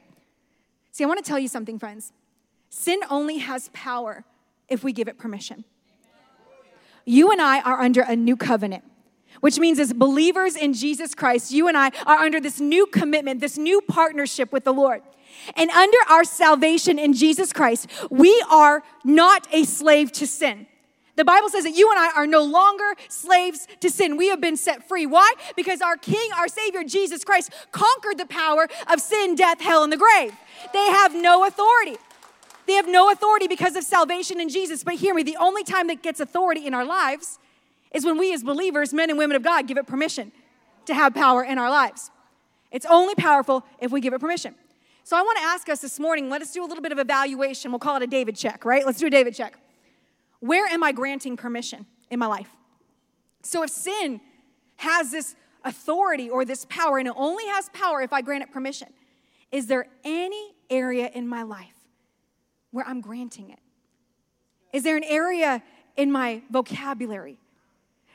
See, 0.91 1.05
I 1.05 1.07
want 1.07 1.25
to 1.25 1.29
tell 1.29 1.39
you 1.39 1.49
something, 1.49 1.79
friends. 1.79 2.13
Sin 2.75 3.01
only 3.11 3.39
has 3.39 3.69
power 3.75 4.25
if 4.67 4.83
we 4.83 4.93
give 4.93 5.07
it 5.07 5.19
permission. 5.19 5.65
You 7.05 7.31
and 7.31 7.41
I 7.41 7.61
are 7.61 7.81
under 7.81 8.01
a 8.01 8.17
new 8.17 8.37
covenant 8.37 8.85
which 9.41 9.59
means 9.59 9.81
as 9.81 9.93
believers 9.93 10.55
in 10.55 10.73
Jesus 10.73 11.15
Christ, 11.17 11.51
you 11.51 11.67
and 11.67 11.77
I 11.77 11.91
are 12.07 12.19
under 12.19 12.41
this 12.41 12.61
new 12.61 12.87
commitment, 12.87 13.41
this 13.41 13.59
new 13.59 13.81
partnership 13.81 14.53
with 14.53 14.63
the 14.63 14.73
Lord. 14.73 15.03
And 15.57 15.69
under 15.71 15.99
our 16.09 16.23
salvation 16.23 16.99
in 16.99 17.13
Jesus 17.13 17.53
Christ, 17.53 17.89
we 18.09 18.45
are 18.49 18.85
not 19.05 19.49
a 19.53 19.65
slave 19.65 20.13
to 20.13 20.27
sin. 20.29 20.67
The 21.17 21.25
Bible 21.25 21.49
says 21.49 21.65
that 21.65 21.75
you 21.75 21.91
and 21.91 21.99
I 21.99 22.13
are 22.17 22.27
no 22.27 22.45
longer 22.45 22.95
slaves 23.09 23.67
to 23.81 23.91
sin. 23.91 24.17
We 24.17 24.29
have 24.29 24.41
been 24.41 24.57
set 24.57 24.87
free. 24.87 25.07
Why? 25.07 25.33
Because 25.57 25.81
our 25.81 25.97
King, 25.97 26.31
our 26.37 26.49
Savior, 26.49 26.85
Jesus 26.85 27.25
Christ, 27.25 27.53
conquered 27.73 28.19
the 28.19 28.27
power 28.27 28.69
of 28.91 29.01
sin, 29.01 29.35
death, 29.35 29.61
hell, 29.61 29.83
and 29.83 29.93
the 29.93 29.97
grave. 29.97 30.33
They 30.73 30.87
have 30.87 31.15
no 31.15 31.45
authority. 31.47 31.97
They 32.67 32.75
have 32.75 32.89
no 32.89 33.11
authority 33.11 33.49
because 33.49 33.77
of 33.77 33.85
salvation 33.85 34.41
in 34.41 34.49
Jesus. 34.49 34.85
But 34.85 34.95
hear 34.95 35.15
me, 35.15 35.23
the 35.23 35.37
only 35.37 35.65
time 35.65 35.89
that 35.89 36.03
gets 36.03 36.21
authority 36.21 36.67
in 36.67 36.75
our 36.75 36.85
lives 36.85 37.39
is 37.93 38.05
when 38.05 38.19
we 38.19 38.33
as 38.33 38.43
believers, 38.43 38.93
men 38.93 39.11
and 39.11 39.19
women 39.19 39.37
of 39.37 39.43
God, 39.43 39.67
give 39.67 39.77
it 39.77 39.87
permission 39.87 40.33
to 40.87 40.95
have 40.95 41.15
power 41.15 41.43
in 41.43 41.59
our 41.59 41.71
lives. 41.71 42.11
It's 42.71 42.87
only 42.87 43.15
powerful 43.15 43.65
if 43.81 43.93
we 43.93 44.01
give 44.01 44.15
it 44.15 44.21
permission. 44.21 44.55
So 45.05 45.17
I 45.17 45.23
want 45.23 45.39
to 45.39 45.45
ask 45.45 45.69
us 45.69 45.81
this 45.81 45.99
morning, 45.99 46.31
let 46.31 46.43
us 46.43 46.53
do 46.53 46.65
a 46.65 46.67
little 46.67 46.83
bit 46.83 46.93
of 46.93 46.99
evaluation. 46.99 47.73
We'll 47.73 47.81
call 47.81 47.97
it 47.97 48.03
a 48.03 48.07
David 48.07 48.37
check, 48.37 48.65
right? 48.65 48.87
Let's 48.87 48.99
do 48.99 49.07
a 49.07 49.11
David 49.11 49.35
check. 49.35 49.59
Where 50.41 50.67
am 50.67 50.83
I 50.83 50.93
granting 50.93 51.37
permission 51.37 51.87
in 52.11 52.19
my 52.19 52.27
life? 52.27 52.49
So 53.43 53.63
if 53.63 53.71
sin 53.71 54.21
has 54.77 55.11
this 55.11 55.35
authority 55.65 56.31
or 56.31 56.45
this 56.45 56.65
power, 56.69 56.99
and 56.99 57.09
it 57.09 57.15
only 57.17 57.47
has 57.49 57.69
power 57.71 58.01
if 58.01 58.13
I 58.13 58.23
grant 58.23 58.43
it 58.45 58.53
permission, 58.53 58.89
is 59.51 59.67
there 59.67 59.87
any 60.05 60.55
area 60.71 61.11
in 61.13 61.29
my 61.29 61.43
life 61.43 61.82
where 62.73 62.87
I'm 62.87 63.01
granting 63.01 63.51
it? 63.51 63.61
Is 64.73 64.83
there 64.83 64.97
an 64.97 65.05
area 65.05 65.63
in 65.97 66.11
my 66.11 66.43
vocabulary? 66.51 67.39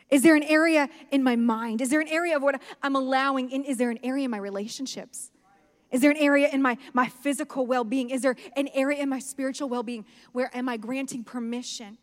Is 0.09 0.23
there 0.23 0.35
an 0.35 0.43
area 0.43 0.89
in 1.11 1.23
my 1.23 1.35
mind? 1.35 1.81
Is 1.81 1.89
there 1.89 1.99
an 1.99 2.07
area 2.07 2.35
of 2.35 2.41
what 2.41 2.61
I'm 2.81 2.95
allowing? 2.95 3.51
In, 3.51 3.63
is 3.63 3.77
there 3.77 3.89
an 3.89 3.99
area 4.03 4.25
in 4.25 4.31
my 4.31 4.37
relationships? 4.37 5.31
Is 5.91 6.01
there 6.01 6.11
an 6.11 6.17
area 6.17 6.49
in 6.51 6.61
my, 6.61 6.77
my 6.93 7.07
physical 7.07 7.65
well 7.65 7.83
being? 7.83 8.09
Is 8.09 8.21
there 8.21 8.35
an 8.55 8.69
area 8.73 9.01
in 9.01 9.09
my 9.09 9.19
spiritual 9.19 9.69
well 9.69 9.83
being 9.83 10.05
where 10.31 10.49
am 10.55 10.67
I 10.67 10.77
granting 10.77 11.23
permission 11.23 11.97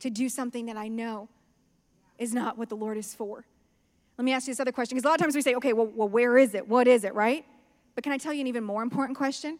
to 0.00 0.10
do 0.10 0.28
something 0.28 0.66
that 0.66 0.76
I 0.76 0.88
know 0.88 1.28
is 2.18 2.32
not 2.32 2.56
what 2.56 2.68
the 2.68 2.76
Lord 2.76 2.96
is 2.96 3.14
for? 3.14 3.44
Let 4.18 4.24
me 4.24 4.32
ask 4.32 4.46
you 4.46 4.52
this 4.52 4.60
other 4.60 4.72
question 4.72 4.96
because 4.96 5.04
a 5.04 5.08
lot 5.08 5.20
of 5.20 5.24
times 5.24 5.34
we 5.34 5.42
say, 5.42 5.54
okay, 5.56 5.72
well, 5.72 5.90
well, 5.94 6.08
where 6.08 6.38
is 6.38 6.54
it? 6.54 6.66
What 6.68 6.86
is 6.86 7.04
it, 7.04 7.14
right? 7.14 7.44
But 7.94 8.04
can 8.04 8.12
I 8.12 8.18
tell 8.18 8.32
you 8.32 8.40
an 8.40 8.46
even 8.46 8.64
more 8.64 8.82
important 8.82 9.16
question? 9.16 9.58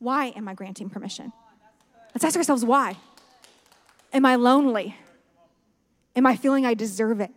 Why 0.00 0.28
am 0.28 0.48
I 0.48 0.54
granting 0.54 0.90
permission? 0.90 1.32
Let's 2.14 2.24
ask 2.24 2.36
ourselves 2.36 2.64
why. 2.64 2.96
Am 4.12 4.26
I 4.26 4.34
lonely? 4.34 4.96
Am 6.16 6.26
I 6.26 6.36
feeling 6.36 6.66
I 6.66 6.74
deserve 6.74 7.20
it? 7.20 7.30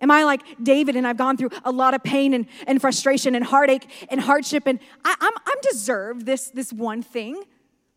Am 0.00 0.10
I 0.10 0.24
like 0.24 0.40
David 0.62 0.96
and 0.96 1.06
I've 1.06 1.18
gone 1.18 1.36
through 1.36 1.50
a 1.62 1.70
lot 1.70 1.94
of 1.94 2.02
pain 2.02 2.32
and, 2.32 2.46
and 2.66 2.80
frustration 2.80 3.34
and 3.34 3.44
heartache 3.44 3.86
and 4.10 4.20
hardship 4.20 4.66
and 4.66 4.80
I, 5.04 5.14
I'm, 5.20 5.32
I'm 5.46 5.60
deserved 5.70 6.26
this, 6.26 6.48
this 6.48 6.72
one 6.72 7.02
thing. 7.02 7.42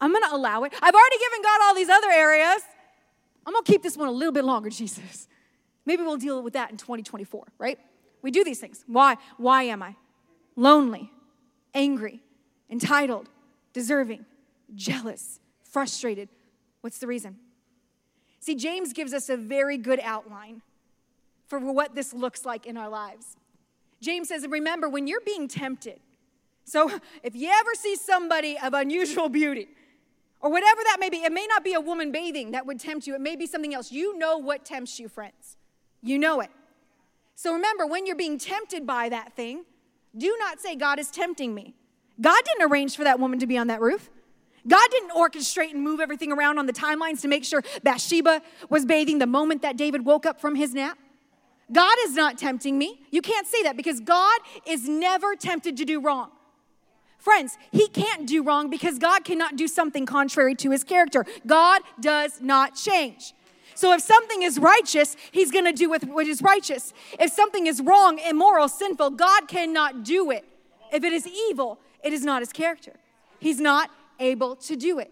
I'm 0.01 0.11
gonna 0.11 0.35
allow 0.35 0.63
it. 0.63 0.73
I've 0.81 0.93
already 0.93 1.17
given 1.17 1.41
God 1.41 1.61
all 1.63 1.75
these 1.75 1.89
other 1.89 2.11
areas. 2.11 2.61
I'm 3.45 3.53
gonna 3.53 3.63
keep 3.63 3.81
this 3.81 3.95
one 3.95 4.09
a 4.09 4.11
little 4.11 4.33
bit 4.33 4.43
longer, 4.43 4.69
Jesus. 4.81 5.29
Maybe 5.85 6.03
we'll 6.03 6.17
deal 6.17 6.43
with 6.43 6.53
that 6.53 6.71
in 6.71 6.77
2024, 6.77 7.45
right? 7.57 7.79
We 8.21 8.31
do 8.31 8.43
these 8.43 8.59
things. 8.59 8.83
Why? 8.87 9.17
Why 9.37 9.63
am 9.63 9.81
I? 9.81 9.95
Lonely, 10.55 11.09
angry, 11.73 12.21
entitled, 12.69 13.29
deserving, 13.73 14.25
jealous, 14.75 15.39
frustrated. 15.63 16.29
What's 16.81 16.99
the 16.99 17.07
reason? 17.07 17.37
See, 18.39 18.55
James 18.55 18.93
gives 18.93 19.13
us 19.13 19.29
a 19.29 19.37
very 19.37 19.77
good 19.77 19.99
outline 20.03 20.61
for 21.47 21.59
what 21.59 21.95
this 21.95 22.13
looks 22.13 22.45
like 22.45 22.65
in 22.65 22.77
our 22.77 22.89
lives. 22.89 23.37
James 24.01 24.27
says, 24.27 24.45
Remember, 24.47 24.89
when 24.89 25.07
you're 25.07 25.21
being 25.21 25.47
tempted, 25.47 25.99
so 26.65 26.91
if 27.23 27.35
you 27.35 27.49
ever 27.49 27.71
see 27.73 27.95
somebody 27.95 28.57
of 28.57 28.73
unusual 28.73 29.29
beauty, 29.29 29.67
or 30.41 30.51
whatever 30.51 30.81
that 30.83 30.97
may 30.99 31.09
be, 31.09 31.23
it 31.23 31.31
may 31.31 31.47
not 31.47 31.63
be 31.63 31.73
a 31.73 31.79
woman 31.79 32.11
bathing 32.11 32.51
that 32.51 32.65
would 32.65 32.79
tempt 32.79 33.07
you, 33.07 33.15
it 33.15 33.21
may 33.21 33.35
be 33.35 33.47
something 33.47 33.73
else. 33.73 33.91
You 33.91 34.17
know 34.17 34.37
what 34.37 34.65
tempts 34.65 34.99
you, 34.99 35.07
friends. 35.07 35.57
You 36.01 36.19
know 36.19 36.41
it. 36.41 36.49
So 37.35 37.53
remember, 37.53 37.87
when 37.87 38.05
you're 38.05 38.15
being 38.17 38.37
tempted 38.37 38.85
by 38.85 39.07
that 39.09 39.33
thing, 39.33 39.63
Do 40.15 40.35
not 40.39 40.59
say, 40.59 40.75
God 40.75 40.99
is 40.99 41.09
tempting 41.09 41.55
me. 41.55 41.73
God 42.21 42.41
didn't 42.45 42.71
arrange 42.71 42.95
for 42.95 43.03
that 43.03 43.19
woman 43.19 43.39
to 43.39 43.47
be 43.47 43.57
on 43.57 43.67
that 43.67 43.81
roof. 43.81 44.09
God 44.67 44.87
didn't 44.91 45.11
orchestrate 45.11 45.71
and 45.71 45.81
move 45.81 45.99
everything 45.99 46.31
around 46.31 46.57
on 46.57 46.67
the 46.67 46.73
timelines 46.73 47.21
to 47.21 47.27
make 47.27 47.43
sure 47.43 47.63
Bathsheba 47.83 48.41
was 48.69 48.85
bathing 48.85 49.19
the 49.19 49.27
moment 49.27 49.61
that 49.61 49.75
David 49.75 50.05
woke 50.05 50.25
up 50.25 50.39
from 50.39 50.55
his 50.55 50.73
nap. 50.73 50.97
God 51.71 51.95
is 52.05 52.13
not 52.13 52.37
tempting 52.37 52.77
me. 52.77 53.01
You 53.11 53.21
can't 53.21 53.47
say 53.47 53.63
that 53.63 53.75
because 53.75 53.99
God 53.99 54.39
is 54.65 54.87
never 54.87 55.35
tempted 55.35 55.75
to 55.77 55.85
do 55.85 55.99
wrong. 55.99 56.29
Friends, 57.17 57.57
he 57.71 57.87
can't 57.87 58.27
do 58.27 58.43
wrong 58.43 58.69
because 58.69 58.99
God 58.99 59.23
cannot 59.23 59.55
do 59.55 59.67
something 59.67 60.05
contrary 60.05 60.55
to 60.55 60.71
his 60.71 60.83
character. 60.83 61.25
God 61.45 61.81
does 61.99 62.41
not 62.41 62.75
change. 62.75 63.33
So 63.75 63.93
if 63.93 64.01
something 64.01 64.43
is 64.43 64.59
righteous, 64.59 65.15
he's 65.31 65.51
going 65.51 65.65
to 65.65 65.73
do 65.73 65.89
with 65.89 66.03
what 66.03 66.27
is 66.27 66.41
righteous. 66.41 66.93
If 67.19 67.31
something 67.31 67.65
is 67.65 67.81
wrong, 67.81 68.19
immoral, 68.19 68.67
sinful, 68.67 69.11
God 69.11 69.47
cannot 69.47 70.03
do 70.03 70.31
it. 70.31 70.45
If 70.91 71.03
it 71.03 71.13
is 71.13 71.25
evil, 71.25 71.79
it 72.03 72.13
is 72.13 72.23
not 72.23 72.41
his 72.41 72.51
character. 72.51 72.93
He's 73.39 73.59
not 73.59 73.89
able 74.19 74.55
to 74.57 74.75
do 74.75 74.99
it. 74.99 75.11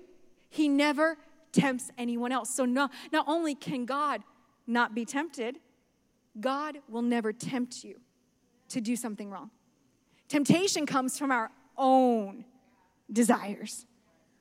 He 0.50 0.68
never 0.68 1.18
tempts 1.52 1.92
anyone 1.98 2.32
else. 2.32 2.54
So 2.54 2.66
no, 2.66 2.90
not 3.12 3.26
only 3.28 3.56
can 3.56 3.86
God 3.86 4.22
not 4.68 4.94
be 4.96 5.06
tempted, 5.06 5.58
God 6.40 6.78
will 6.88 7.02
never 7.02 7.34
tempt 7.34 7.84
you 7.84 8.00
to 8.70 8.82
do 8.82 8.96
something 8.96 9.30
wrong. 9.30 9.50
Temptation 10.28 10.86
comes 10.86 11.18
from 11.18 11.32
our 11.32 11.52
own 11.78 12.46
desires, 13.12 13.86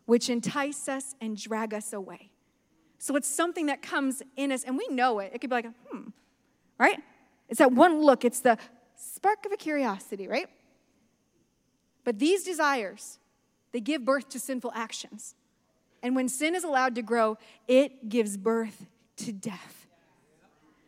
which 0.07 0.31
entice 0.31 0.89
us 0.89 1.15
and 1.21 1.37
drag 1.37 1.75
us 1.75 1.93
away. 1.93 2.31
So 2.99 3.17
it's 3.17 3.29
something 3.29 3.67
that 3.67 3.83
comes 3.83 4.23
in 4.37 4.53
us, 4.53 4.63
and 4.63 4.77
we 4.77 4.87
know 4.89 5.19
it. 5.19 5.33
It 5.35 5.41
could 5.41 5.51
be 5.51 5.57
like, 5.57 5.67
hmm, 5.91 6.09
right? 6.79 6.99
It's 7.49 7.59
that 7.59 7.73
one 7.73 8.03
look, 8.03 8.25
it's 8.25 8.41
the 8.41 8.57
spark 8.95 9.47
of 9.47 9.53
a 9.53 9.57
curiosity, 9.57 10.29
right? 10.29 10.49
But 12.11 12.19
these 12.19 12.43
desires, 12.43 13.21
they 13.71 13.79
give 13.79 14.05
birth 14.05 14.31
to 14.31 14.41
sinful 14.41 14.73
actions. 14.75 15.37
And 16.03 16.17
when 16.17 16.29
sin 16.29 16.57
is 16.57 16.65
allowed 16.65 16.97
to 16.97 17.03
grow, 17.03 17.39
it 17.69 18.09
gives 18.09 18.37
birth 18.37 18.89
to 19.19 19.31
death. 19.31 19.87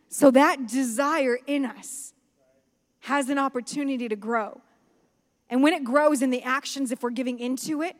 So 0.09 0.31
that 0.31 0.67
desire 0.67 1.39
in 1.47 1.63
us 1.63 2.13
has 2.99 3.29
an 3.29 3.37
opportunity 3.37 4.09
to 4.09 4.17
grow. 4.17 4.59
And 5.49 5.63
when 5.63 5.71
it 5.71 5.85
grows 5.85 6.21
in 6.21 6.29
the 6.29 6.43
actions, 6.43 6.91
if 6.91 7.01
we're 7.01 7.09
giving 7.11 7.39
into 7.39 7.81
it, 7.81 7.95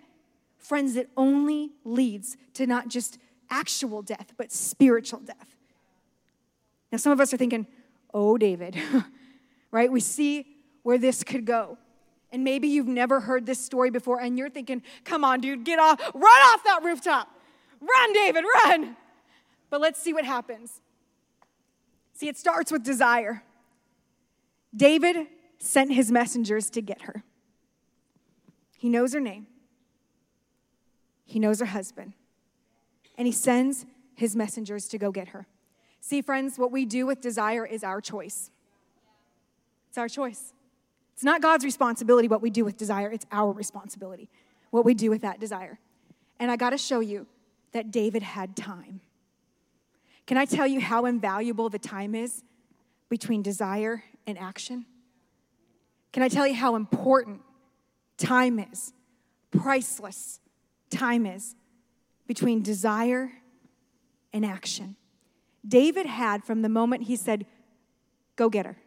friends, 0.58 0.98
it 0.98 1.10
only 1.16 1.72
leads 1.86 2.36
to 2.56 2.68
not 2.68 2.90
just 2.90 3.20
actual 3.50 4.02
death, 4.02 4.34
but 4.36 4.52
spiritual 4.52 5.22
death. 5.22 5.56
Now, 6.92 6.98
some 6.98 7.14
of 7.14 7.22
us 7.22 7.34
are 7.34 7.38
thinking, 7.38 7.68
oh, 8.14 8.38
David, 8.38 8.76
right? 9.72 9.90
We 9.90 10.02
see 10.02 10.46
where 10.82 10.98
this 10.98 11.24
could 11.24 11.46
go. 11.46 11.78
And 12.34 12.44
maybe 12.44 12.68
you've 12.68 12.88
never 12.88 13.20
heard 13.20 13.46
this 13.46 13.60
story 13.60 13.92
before, 13.92 14.20
and 14.20 14.38
you're 14.38 14.50
thinking, 14.50 14.82
come 15.06 15.24
on, 15.24 15.40
dude, 15.40 15.64
get 15.64 15.78
off, 15.78 16.02
run 16.16 16.24
off 16.26 16.64
that 16.64 16.82
rooftop. 16.84 17.30
Run, 17.80 18.14
David, 18.14 18.44
run. 18.66 18.98
But 19.70 19.80
let's 19.80 20.02
see 20.02 20.14
what 20.14 20.26
happens. 20.26 20.82
See, 22.14 22.28
it 22.28 22.36
starts 22.36 22.72
with 22.72 22.84
desire. 22.84 23.44
David 24.76 25.28
sent 25.60 25.94
his 25.94 26.12
messengers 26.12 26.72
to 26.72 26.82
get 26.82 27.04
her. 27.04 27.24
He 28.78 28.90
knows 28.90 29.14
her 29.14 29.22
name, 29.22 29.48
he 31.26 31.40
knows 31.40 31.60
her 31.60 31.68
husband, 31.68 32.14
and 33.18 33.28
he 33.28 33.32
sends 33.32 33.86
his 34.16 34.36
messengers 34.36 34.88
to 34.90 34.98
go 34.98 35.12
get 35.12 35.30
her. 35.30 35.46
See, 36.02 36.22
friends, 36.22 36.58
what 36.58 36.72
we 36.72 36.86
do 36.86 37.06
with 37.06 37.22
desire 37.22 37.66
is 37.66 37.84
our 37.84 38.02
choice. 38.02 38.50
It's 39.90 39.98
our 39.98 40.10
choice. 40.10 40.54
It's 41.14 41.24
not 41.24 41.42
God's 41.42 41.64
responsibility 41.64 42.28
what 42.28 42.42
we 42.42 42.50
do 42.50 42.66
with 42.66 42.78
desire, 42.78 43.12
it's 43.12 43.26
our 43.32 43.52
responsibility 43.52 44.30
what 44.72 44.86
we 44.86 44.96
do 44.96 45.12
with 45.12 45.22
that 45.22 45.40
desire. 45.40 45.80
And 46.40 46.50
I 46.50 46.56
got 46.56 46.72
to 46.72 46.80
show 46.80 47.00
you 47.00 47.28
that 47.74 47.92
David 47.92 48.24
had 48.24 48.56
time. 48.56 49.02
Can 50.26 50.38
I 50.38 50.46
tell 50.46 50.66
you 50.66 50.80
how 50.80 51.06
invaluable 51.06 51.70
the 51.70 51.78
time 51.78 52.16
is 52.16 52.44
between 53.08 53.44
desire 53.44 54.04
and 54.26 54.38
action? 54.38 54.86
Can 56.12 56.24
I 56.24 56.28
tell 56.28 56.48
you 56.48 56.56
how 56.56 56.76
important 56.76 57.42
time 58.18 58.58
is, 58.58 58.94
priceless 59.52 60.40
time 60.90 61.26
is 61.26 61.56
between 62.28 62.62
desire 62.62 63.32
and 64.32 64.46
action. 64.46 64.96
David 65.68 66.06
had 66.06 66.44
from 66.44 66.62
the 66.62 66.70
moment 66.70 67.04
he 67.04 67.16
said, 67.16 67.46
Go 68.36 68.50
get 68.50 68.66
her. 68.66 68.78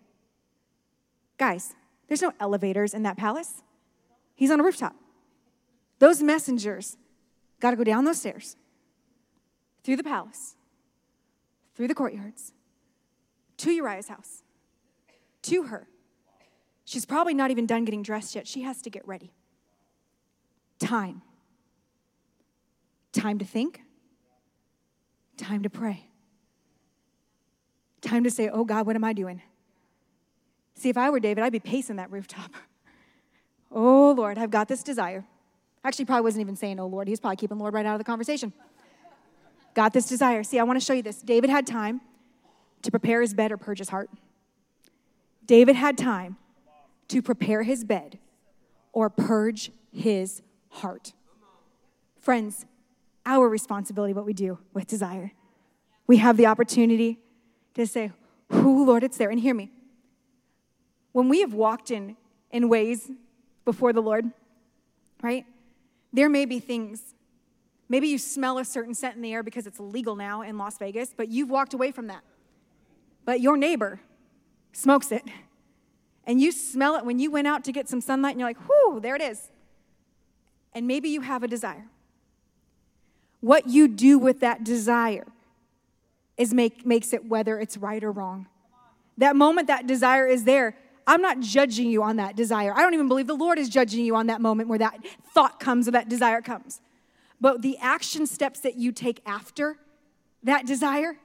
Guys, 1.38 1.74
there's 2.08 2.22
no 2.22 2.32
elevators 2.40 2.94
in 2.94 3.02
that 3.02 3.16
palace. 3.16 3.62
He's 4.34 4.50
on 4.50 4.60
a 4.60 4.62
rooftop. 4.62 4.94
Those 5.98 6.22
messengers 6.22 6.96
got 7.60 7.70
to 7.70 7.76
go 7.76 7.84
down 7.84 8.04
those 8.04 8.18
stairs, 8.18 8.56
through 9.82 9.96
the 9.96 10.04
palace, 10.04 10.56
through 11.74 11.88
the 11.88 11.94
courtyards, 11.94 12.52
to 13.58 13.70
Uriah's 13.72 14.08
house, 14.08 14.42
to 15.42 15.64
her. 15.64 15.88
She's 16.84 17.06
probably 17.06 17.34
not 17.34 17.50
even 17.50 17.66
done 17.66 17.84
getting 17.84 18.02
dressed 18.02 18.34
yet. 18.34 18.46
She 18.46 18.62
has 18.62 18.82
to 18.82 18.90
get 18.90 19.06
ready. 19.08 19.32
Time. 20.78 21.22
Time 23.12 23.38
to 23.38 23.44
think. 23.44 23.80
Time 25.36 25.62
to 25.62 25.70
pray. 25.70 26.10
Time 28.02 28.22
to 28.24 28.30
say, 28.30 28.48
Oh 28.48 28.64
God, 28.64 28.86
what 28.86 28.94
am 28.94 29.04
I 29.04 29.12
doing? 29.12 29.42
See, 30.76 30.90
if 30.90 30.96
I 30.96 31.10
were 31.10 31.20
David, 31.20 31.42
I'd 31.42 31.52
be 31.52 31.58
pacing 31.58 31.96
that 31.96 32.10
rooftop. 32.10 32.52
oh 33.72 34.12
Lord, 34.12 34.38
I've 34.38 34.50
got 34.50 34.68
this 34.68 34.82
desire. 34.82 35.24
Actually, 35.82 36.04
probably 36.04 36.22
wasn't 36.22 36.42
even 36.42 36.56
saying, 36.56 36.78
Oh 36.78 36.86
Lord. 36.86 37.08
He's 37.08 37.18
probably 37.18 37.36
keeping 37.36 37.58
Lord 37.58 37.72
right 37.74 37.86
out 37.86 37.94
of 37.94 37.98
the 37.98 38.04
conversation. 38.04 38.52
got 39.74 39.92
this 39.92 40.06
desire. 40.06 40.42
See, 40.42 40.58
I 40.58 40.62
want 40.64 40.78
to 40.78 40.84
show 40.84 40.92
you 40.92 41.02
this. 41.02 41.22
David 41.22 41.50
had 41.50 41.66
time 41.66 42.00
to 42.82 42.90
prepare 42.90 43.22
his 43.22 43.34
bed 43.34 43.50
or 43.52 43.56
purge 43.56 43.78
his 43.78 43.88
heart. 43.88 44.10
David 45.46 45.76
had 45.76 45.96
time 45.96 46.36
to 47.08 47.22
prepare 47.22 47.62
his 47.62 47.84
bed 47.84 48.18
or 48.92 49.08
purge 49.08 49.70
his 49.92 50.42
heart. 50.68 51.12
Friends, 52.18 52.66
our 53.24 53.48
responsibility, 53.48 54.12
what 54.12 54.26
we 54.26 54.32
do 54.32 54.58
with 54.74 54.86
desire. 54.86 55.32
We 56.06 56.18
have 56.18 56.36
the 56.36 56.46
opportunity 56.46 57.20
to 57.74 57.86
say, 57.86 58.10
Who, 58.50 58.84
Lord, 58.84 59.04
it's 59.04 59.16
there. 59.16 59.30
And 59.30 59.40
hear 59.40 59.54
me. 59.54 59.70
When 61.16 61.30
we 61.30 61.40
have 61.40 61.54
walked 61.54 61.90
in, 61.90 62.14
in 62.50 62.68
ways 62.68 63.10
before 63.64 63.94
the 63.94 64.02
Lord, 64.02 64.30
right? 65.22 65.46
There 66.12 66.28
may 66.28 66.44
be 66.44 66.60
things. 66.60 67.14
Maybe 67.88 68.08
you 68.08 68.18
smell 68.18 68.58
a 68.58 68.66
certain 68.66 68.92
scent 68.92 69.16
in 69.16 69.22
the 69.22 69.32
air 69.32 69.42
because 69.42 69.66
it's 69.66 69.78
illegal 69.78 70.14
now 70.14 70.42
in 70.42 70.58
Las 70.58 70.76
Vegas, 70.76 71.14
but 71.16 71.28
you've 71.28 71.48
walked 71.48 71.72
away 71.72 71.90
from 71.90 72.08
that. 72.08 72.20
But 73.24 73.40
your 73.40 73.56
neighbor 73.56 73.98
smokes 74.72 75.10
it 75.10 75.22
and 76.26 76.38
you 76.38 76.52
smell 76.52 76.96
it 76.96 77.06
when 77.06 77.18
you 77.18 77.30
went 77.30 77.46
out 77.46 77.64
to 77.64 77.72
get 77.72 77.88
some 77.88 78.02
sunlight 78.02 78.32
and 78.32 78.40
you're 78.40 78.50
like, 78.50 78.68
whoo, 78.68 79.00
there 79.00 79.16
it 79.16 79.22
is. 79.22 79.50
And 80.74 80.86
maybe 80.86 81.08
you 81.08 81.22
have 81.22 81.42
a 81.42 81.48
desire. 81.48 81.86
What 83.40 83.70
you 83.70 83.88
do 83.88 84.18
with 84.18 84.40
that 84.40 84.64
desire 84.64 85.28
is 86.36 86.52
make, 86.52 86.84
makes 86.84 87.14
it 87.14 87.24
whether 87.24 87.58
it's 87.58 87.78
right 87.78 88.04
or 88.04 88.12
wrong. 88.12 88.48
That 89.16 89.34
moment 89.34 89.68
that 89.68 89.86
desire 89.86 90.26
is 90.26 90.44
there, 90.44 90.76
I'm 91.06 91.22
not 91.22 91.40
judging 91.40 91.88
you 91.88 92.02
on 92.02 92.16
that 92.16 92.34
desire. 92.34 92.72
I 92.74 92.82
don't 92.82 92.94
even 92.94 93.08
believe 93.08 93.26
the 93.26 93.34
Lord 93.34 93.58
is 93.58 93.68
judging 93.68 94.04
you 94.04 94.16
on 94.16 94.26
that 94.26 94.40
moment 94.40 94.68
where 94.68 94.78
that 94.78 94.98
thought 95.32 95.60
comes 95.60 95.86
or 95.86 95.92
that 95.92 96.08
desire 96.08 96.42
comes. 96.42 96.80
But 97.40 97.62
the 97.62 97.76
action 97.78 98.26
steps 98.26 98.60
that 98.60 98.76
you 98.76 98.92
take 98.92 99.20
after 99.26 99.76
that 100.42 100.66
desire, 100.66 101.16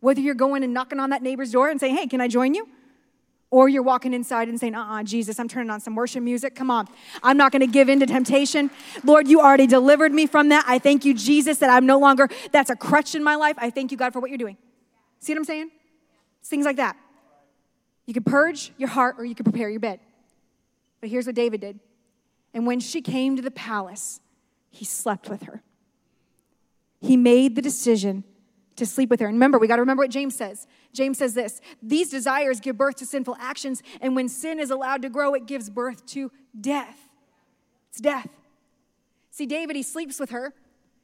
whether 0.00 0.20
you're 0.20 0.34
going 0.34 0.64
and 0.64 0.74
knocking 0.74 0.98
on 0.98 1.10
that 1.10 1.22
neighbor's 1.22 1.52
door 1.52 1.68
and 1.68 1.78
saying, 1.78 1.96
hey, 1.96 2.06
can 2.06 2.20
I 2.20 2.28
join 2.28 2.54
you? 2.54 2.68
Or 3.50 3.68
you're 3.68 3.84
walking 3.84 4.12
inside 4.14 4.48
and 4.48 4.58
saying, 4.58 4.74
uh 4.74 4.80
uh-uh, 4.80 5.00
uh 5.00 5.02
Jesus, 5.04 5.38
I'm 5.38 5.48
turning 5.48 5.70
on 5.70 5.80
some 5.80 5.94
worship 5.94 6.24
music. 6.24 6.56
Come 6.56 6.70
on. 6.70 6.88
I'm 7.22 7.36
not 7.36 7.52
going 7.52 7.60
to 7.60 7.68
give 7.68 7.88
in 7.88 8.00
to 8.00 8.06
temptation. 8.06 8.68
Lord, 9.04 9.28
you 9.28 9.40
already 9.40 9.68
delivered 9.68 10.12
me 10.12 10.26
from 10.26 10.48
that. 10.48 10.64
I 10.66 10.80
thank 10.80 11.04
you, 11.04 11.14
Jesus, 11.14 11.58
that 11.58 11.70
I'm 11.70 11.86
no 11.86 11.98
longer, 11.98 12.28
that's 12.50 12.70
a 12.70 12.76
crutch 12.76 13.14
in 13.14 13.22
my 13.22 13.36
life. 13.36 13.56
I 13.58 13.70
thank 13.70 13.92
you, 13.92 13.96
God, 13.96 14.12
for 14.12 14.18
what 14.18 14.30
you're 14.30 14.38
doing. 14.38 14.56
See 15.20 15.32
what 15.32 15.38
I'm 15.38 15.44
saying? 15.44 15.70
It's 16.40 16.48
things 16.48 16.64
like 16.64 16.76
that. 16.76 16.96
You 18.06 18.14
can 18.14 18.24
purge 18.24 18.72
your 18.76 18.88
heart 18.88 19.16
or 19.18 19.24
you 19.24 19.34
can 19.34 19.44
prepare 19.44 19.70
your 19.70 19.80
bed. 19.80 20.00
But 21.00 21.10
here's 21.10 21.26
what 21.26 21.34
David 21.34 21.60
did. 21.60 21.80
And 22.52 22.66
when 22.66 22.80
she 22.80 23.00
came 23.00 23.36
to 23.36 23.42
the 23.42 23.50
palace, 23.50 24.20
he 24.70 24.84
slept 24.84 25.28
with 25.28 25.42
her. 25.44 25.62
He 27.00 27.16
made 27.16 27.56
the 27.56 27.62
decision 27.62 28.24
to 28.76 28.86
sleep 28.86 29.10
with 29.10 29.20
her. 29.20 29.26
And 29.26 29.36
remember, 29.36 29.58
we 29.58 29.68
got 29.68 29.76
to 29.76 29.82
remember 29.82 30.02
what 30.02 30.10
James 30.10 30.34
says. 30.34 30.66
James 30.92 31.18
says 31.18 31.34
this 31.34 31.60
These 31.82 32.10
desires 32.10 32.60
give 32.60 32.76
birth 32.76 32.96
to 32.96 33.06
sinful 33.06 33.36
actions, 33.38 33.82
and 34.00 34.16
when 34.16 34.28
sin 34.28 34.58
is 34.58 34.70
allowed 34.70 35.02
to 35.02 35.08
grow, 35.08 35.34
it 35.34 35.46
gives 35.46 35.70
birth 35.70 36.04
to 36.06 36.30
death. 36.58 36.98
It's 37.90 38.00
death. 38.00 38.28
See, 39.30 39.46
David, 39.46 39.76
he 39.76 39.82
sleeps 39.82 40.18
with 40.18 40.30
her. 40.30 40.54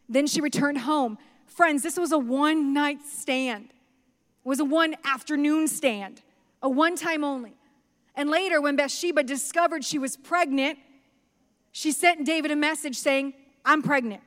Then 0.09 0.26
she 0.26 0.40
returned 0.40 0.78
home. 0.78 1.19
Friends, 1.47 1.83
this 1.83 1.97
was 1.97 2.12
a 2.12 2.19
one 2.19 2.73
night 2.73 3.04
stand, 3.07 3.66
it 3.66 4.49
was 4.49 4.61
a 4.61 4.64
one 4.64 4.97
afternoon 5.04 5.69
stand, 5.69 6.23
a 6.62 6.69
one 6.69 6.97
time 6.97 7.25
only. 7.25 7.55
And 8.14 8.29
later, 8.29 8.61
when 8.61 8.76
Bathsheba 8.76 9.23
discovered 9.23 9.85
she 9.85 9.99
was 9.99 10.17
pregnant, 10.17 10.79
she 11.73 11.93
sent 11.93 12.26
David 12.26 12.50
a 12.50 12.57
message 12.57 12.97
saying, 12.99 13.35
I'm 13.64 13.83
pregnant. 13.83 14.23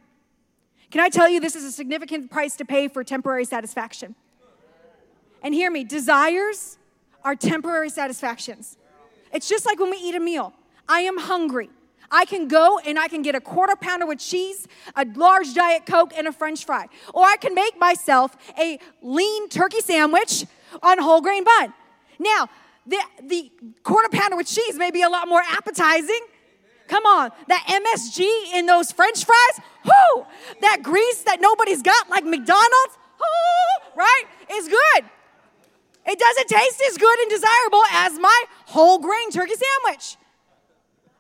Can 0.90 1.02
I 1.02 1.10
tell 1.10 1.28
you 1.28 1.40
this 1.40 1.56
is 1.56 1.64
a 1.64 1.72
significant 1.72 2.32
price 2.32 2.56
to 2.58 2.66
pay 2.66 2.88
for 2.88 3.04
temporary 3.04 3.46
satisfaction? 3.46 4.16
And 5.42 5.54
hear 5.54 5.70
me, 5.70 5.84
desires 5.84 6.78
are 7.24 7.36
temporary 7.36 7.90
satisfactions. 7.90 8.78
It's 9.34 9.50
just 9.50 9.66
like 9.66 9.80
when 9.80 9.90
we 9.90 9.98
eat 9.98 10.16
a 10.16 10.20
meal. 10.20 10.54
I 10.88 11.02
am 11.02 11.18
hungry. 11.18 11.70
I 12.12 12.26
can 12.26 12.48
go 12.48 12.80
and 12.80 13.00
I 13.00 13.08
can 13.08 13.24
get 13.24 13.34
a 13.34 13.42
quarter 13.42 13.76
pounder 13.76 14.06
with 14.06 14.20
cheese, 14.20 14.68
a 14.96 15.06
large 15.16 15.54
Diet 15.54 15.86
Coke, 15.86 16.14
and 16.16 16.28
a 16.28 16.32
French 16.32 16.66
fry. 16.66 16.88
Or 17.14 17.24
I 17.26 17.38
can 17.38 17.56
make 17.56 17.78
myself 17.80 18.38
a 18.58 18.78
lean 19.02 19.50
turkey 19.50 19.82
sandwich 19.82 20.46
on 20.84 21.00
whole 21.00 21.22
grain 21.22 21.44
bun. 21.44 21.74
Now, 22.20 22.50
the, 22.86 23.00
the 23.22 23.52
quarter 23.84 24.10
pounder 24.10 24.36
with 24.36 24.48
cheese 24.48 24.76
may 24.76 24.92
be 24.92 25.02
a 25.02 25.10
lot 25.10 25.28
more 25.28 25.42
appetizing. 25.50 26.20
Come 26.88 27.06
on, 27.06 27.32
that 27.48 27.66
MSG 27.68 28.54
in 28.54 28.66
those 28.66 28.92
French 28.92 29.26
fries, 29.26 29.66
whoo, 29.86 30.26
that 30.62 30.84
grease 30.84 31.24
that 31.24 31.40
nobody's 31.40 31.82
got 31.82 32.10
like 32.10 32.26
McDonald's, 32.26 32.98
whoo, 33.18 33.92
right, 33.96 34.24
is 34.52 34.68
good. 34.68 35.06
It 36.06 36.20
doesn't 36.20 36.50
taste 36.50 36.82
as 36.90 36.98
good 36.98 37.20
and 37.20 37.30
desirable 37.30 37.82
as 37.94 38.20
my 38.20 38.44
whole 38.68 39.00
grain 39.00 39.32
turkey 39.32 39.54
sandwich. 39.56 40.18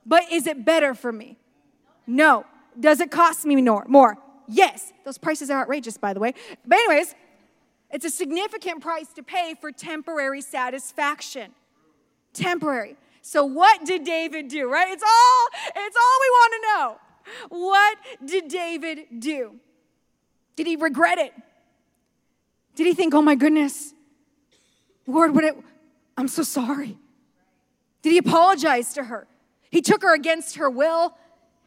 But 0.06 0.32
is 0.32 0.48
it 0.48 0.66
better 0.66 0.94
for 0.94 1.12
me? 1.12 1.38
No. 2.06 2.46
Does 2.78 3.00
it 3.00 3.12
cost 3.12 3.46
me 3.46 3.56
more? 3.62 3.86
More. 3.88 4.18
Yes. 4.48 4.92
Those 5.06 5.18
prices 5.18 5.50
are 5.50 5.62
outrageous, 5.62 5.98
by 5.98 6.14
the 6.14 6.20
way. 6.20 6.34
But, 6.66 6.80
anyways, 6.80 7.16
it's 7.94 8.06
a 8.06 8.10
significant 8.10 8.82
price 8.82 9.08
to 9.14 9.24
pay 9.24 9.56
for 9.62 9.72
temporary 9.72 10.42
satisfaction. 10.42 11.52
Temporary. 12.34 12.98
So, 13.22 13.46
what 13.46 13.86
did 13.86 14.04
David 14.04 14.48
do, 14.48 14.70
right? 14.70 14.92
It's 14.92 15.04
all, 15.04 15.48
it's 15.76 15.96
all 15.96 16.18
we 16.22 16.30
want 16.30 16.54
to 16.54 16.68
know. 16.68 16.98
What 17.68 17.98
did 18.26 18.48
David 18.50 19.06
do? 19.20 19.56
Did 20.56 20.68
he 20.68 20.76
regret 20.76 21.20
it? 21.20 21.34
Did 22.76 22.88
he 22.88 22.94
think, 22.94 23.14
oh 23.14 23.22
my 23.22 23.36
goodness, 23.36 23.94
Lord, 25.06 25.36
what 25.36 25.44
it, 25.44 25.56
I'm 26.18 26.28
so 26.28 26.44
sorry? 26.44 26.98
Did 28.02 28.12
he 28.12 28.18
apologize 28.18 28.94
to 28.96 29.04
her? 29.04 29.28
He 29.70 29.82
took 29.82 30.02
her 30.02 30.14
against 30.14 30.56
her 30.56 30.70
will. 30.70 31.16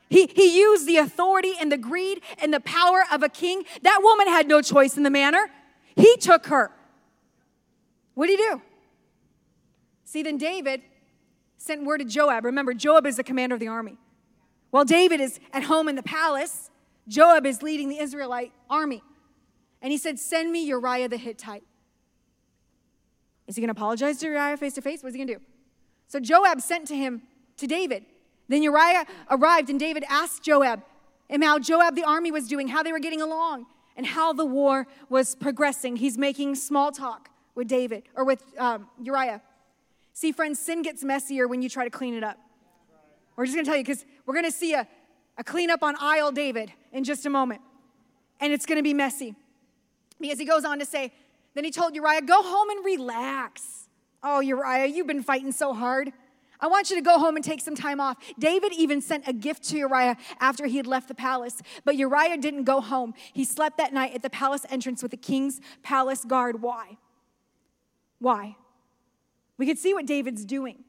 He, 0.09 0.27
he 0.27 0.59
used 0.59 0.87
the 0.87 0.99
authority 0.99 1.53
and 1.61 1.71
the 1.71 1.79
greed 1.79 2.21
and 2.39 2.53
the 2.53 2.61
power 2.61 3.05
of 3.13 3.23
a 3.23 3.29
king. 3.29 3.65
That 3.83 4.01
woman 4.03 4.29
had 4.29 4.47
no 4.47 4.61
choice 4.61 4.97
in 4.97 5.05
the 5.05 5.11
matter. 5.11 5.51
He 5.97 6.17
took 6.19 6.47
her. 6.47 6.71
What 8.15 8.27
did 8.27 8.39
he 8.39 8.45
do? 8.45 8.63
See, 10.05 10.23
then 10.23 10.39
David 10.39 10.83
sent 11.59 11.85
word 11.85 11.99
to 11.99 12.05
Joab. 12.05 12.45
Remember, 12.45 12.73
Joab 12.75 13.07
is 13.07 13.17
the 13.17 13.25
commander 13.25 13.55
of 13.55 13.61
the 13.61 13.69
army. 13.69 13.99
While 14.71 14.85
David 14.85 15.21
is 15.21 15.41
at 15.53 15.65
home 15.65 15.89
in 15.89 15.97
the 15.97 16.03
palace, 16.03 16.71
Joab 17.09 17.47
is 17.47 17.63
leading 17.63 17.89
the 17.89 17.99
Israelite 17.99 18.53
army. 18.69 19.03
And 19.83 19.91
he 19.91 19.99
said, 19.99 20.19
Send 20.19 20.53
me 20.53 20.65
Uriah 20.67 21.09
the 21.09 21.17
Hittite. 21.17 21.65
Is 23.47 23.57
he 23.57 23.63
going 23.63 23.69
to 23.69 23.79
apologize 23.79 24.19
to 24.19 24.27
Uriah 24.27 24.57
face 24.57 24.75
to 24.75 24.83
face? 24.83 25.03
What's 25.03 25.15
he 25.15 25.19
going 25.19 25.29
to 25.29 25.35
do? 25.35 25.41
So 26.09 26.21
Joab 26.21 26.61
sent 26.61 26.89
to 26.89 26.97
him 26.97 27.23
to 27.57 27.67
David. 27.67 28.05
Then 28.49 28.63
Uriah 28.63 29.07
arrived, 29.31 29.71
and 29.71 29.81
David 29.81 30.05
asked 30.09 30.43
Joab 30.43 30.83
and 31.29 31.43
how 31.43 31.59
Joab 31.59 31.97
the 31.97 32.05
army 32.05 32.31
was 32.31 32.47
doing, 32.49 32.69
how 32.69 32.83
they 32.83 32.93
were 32.93 33.01
getting 33.01 33.21
along, 33.21 33.67
and 33.97 34.07
how 34.07 34.33
the 34.33 34.45
war 34.45 34.87
was 35.09 35.35
progressing. 35.35 35.97
He's 35.97 36.19
making 36.19 36.55
small 36.55 36.93
talk 36.93 37.31
with 37.55 37.69
David 37.69 38.05
or 38.15 38.25
with 38.25 38.43
um, 38.59 38.89
Uriah. 39.03 39.43
See, 40.13 40.33
friends, 40.33 40.59
sin 40.59 40.83
gets 40.83 41.03
messier 41.03 41.49
when 41.49 41.63
you 41.63 41.69
try 41.69 41.85
to 41.85 41.91
clean 41.91 42.15
it 42.15 42.23
up. 42.23 42.39
We're 43.37 43.45
just 43.45 43.57
gonna 43.57 43.67
tell 43.67 43.77
you 43.77 43.85
because 43.85 44.05
we're 44.25 44.35
gonna 44.35 44.51
see 44.51 44.75
a, 44.75 44.87
a 45.37 45.45
cleanup 45.45 45.83
on 45.83 45.95
aisle 46.01 46.33
David 46.33 46.73
in 46.93 47.05
just 47.05 47.27
a 47.27 47.31
moment. 47.31 47.61
And 48.41 48.53
it's 48.53 48.67
gonna 48.67 48.83
be 48.83 48.95
messy. 48.95 49.35
Because 50.21 50.39
he 50.39 50.45
goes 50.45 50.65
on 50.65 50.79
to 50.79 50.87
say, 50.87 51.13
then 51.55 51.65
he 51.65 51.71
told 51.71 51.95
Uriah, 51.95 52.23
go 52.23 52.43
home 52.43 52.71
and 52.71 52.85
relax. 52.85 53.89
Oh, 54.23 54.41
Uriah, 54.41 54.87
you've 54.87 55.07
been 55.07 55.23
fighting 55.23 55.53
so 55.53 55.73
hard. 55.73 56.13
I 56.61 56.67
want 56.69 56.91
you 56.91 56.97
to 56.97 57.03
go 57.03 57.19
home 57.19 57.37
and 57.37 57.45
take 57.45 57.61
some 57.61 57.75
time 57.75 58.01
off. 58.01 58.17
David 58.39 58.73
even 58.73 59.01
sent 59.01 59.29
a 59.29 59.33
gift 59.33 59.65
to 59.65 59.77
Uriah 59.77 60.17
after 60.41 60.67
he 60.67 60.77
had 60.77 60.87
left 60.87 61.09
the 61.09 61.15
palace, 61.15 61.61
but 61.85 61.97
Uriah 61.97 62.39
didn't 62.39 62.65
go 62.65 62.81
home. 62.81 63.15
He 63.33 63.45
slept 63.45 63.79
that 63.79 63.93
night 63.93 64.15
at 64.15 64.23
the 64.23 64.31
palace 64.31 64.65
entrance 64.71 65.03
with 65.03 65.11
the 65.11 65.17
king's 65.17 65.61
palace 65.83 66.25
guard. 66.25 66.63
Why? 66.63 66.97
Why? 68.19 68.57
We 69.59 69.67
could 69.67 69.79
see 69.79 69.95
what 69.95 70.07
David's 70.07 70.45
doing. 70.45 70.85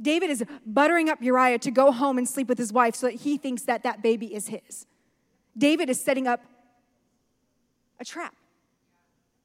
David 0.00 0.30
is 0.30 0.44
buttering 0.64 1.08
up 1.08 1.22
Uriah 1.22 1.58
to 1.58 1.70
go 1.70 1.92
home 1.92 2.16
and 2.16 2.28
sleep 2.28 2.48
with 2.48 2.58
his 2.58 2.72
wife 2.72 2.94
so 2.94 3.06
that 3.06 3.16
he 3.16 3.36
thinks 3.36 3.62
that 3.62 3.82
that 3.82 4.02
baby 4.02 4.34
is 4.34 4.48
his. 4.48 4.86
David 5.56 5.90
is 5.90 6.00
setting 6.00 6.26
up 6.26 6.42
a 7.98 8.04
trap. 8.04 8.34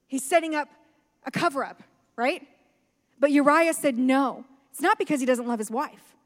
He's 0.07 0.23
setting 0.23 0.55
up 0.55 0.69
a 1.25 1.31
cover 1.31 1.63
up, 1.63 1.83
right? 2.15 2.41
But 3.19 3.31
Uriah 3.31 3.73
said 3.73 3.97
no. 3.97 4.45
It's 4.75 4.81
not 4.81 4.97
because 4.97 5.21
he 5.21 5.25
doesn't 5.25 5.47
love 5.47 5.57
his 5.57 5.71
wife, 5.71 6.17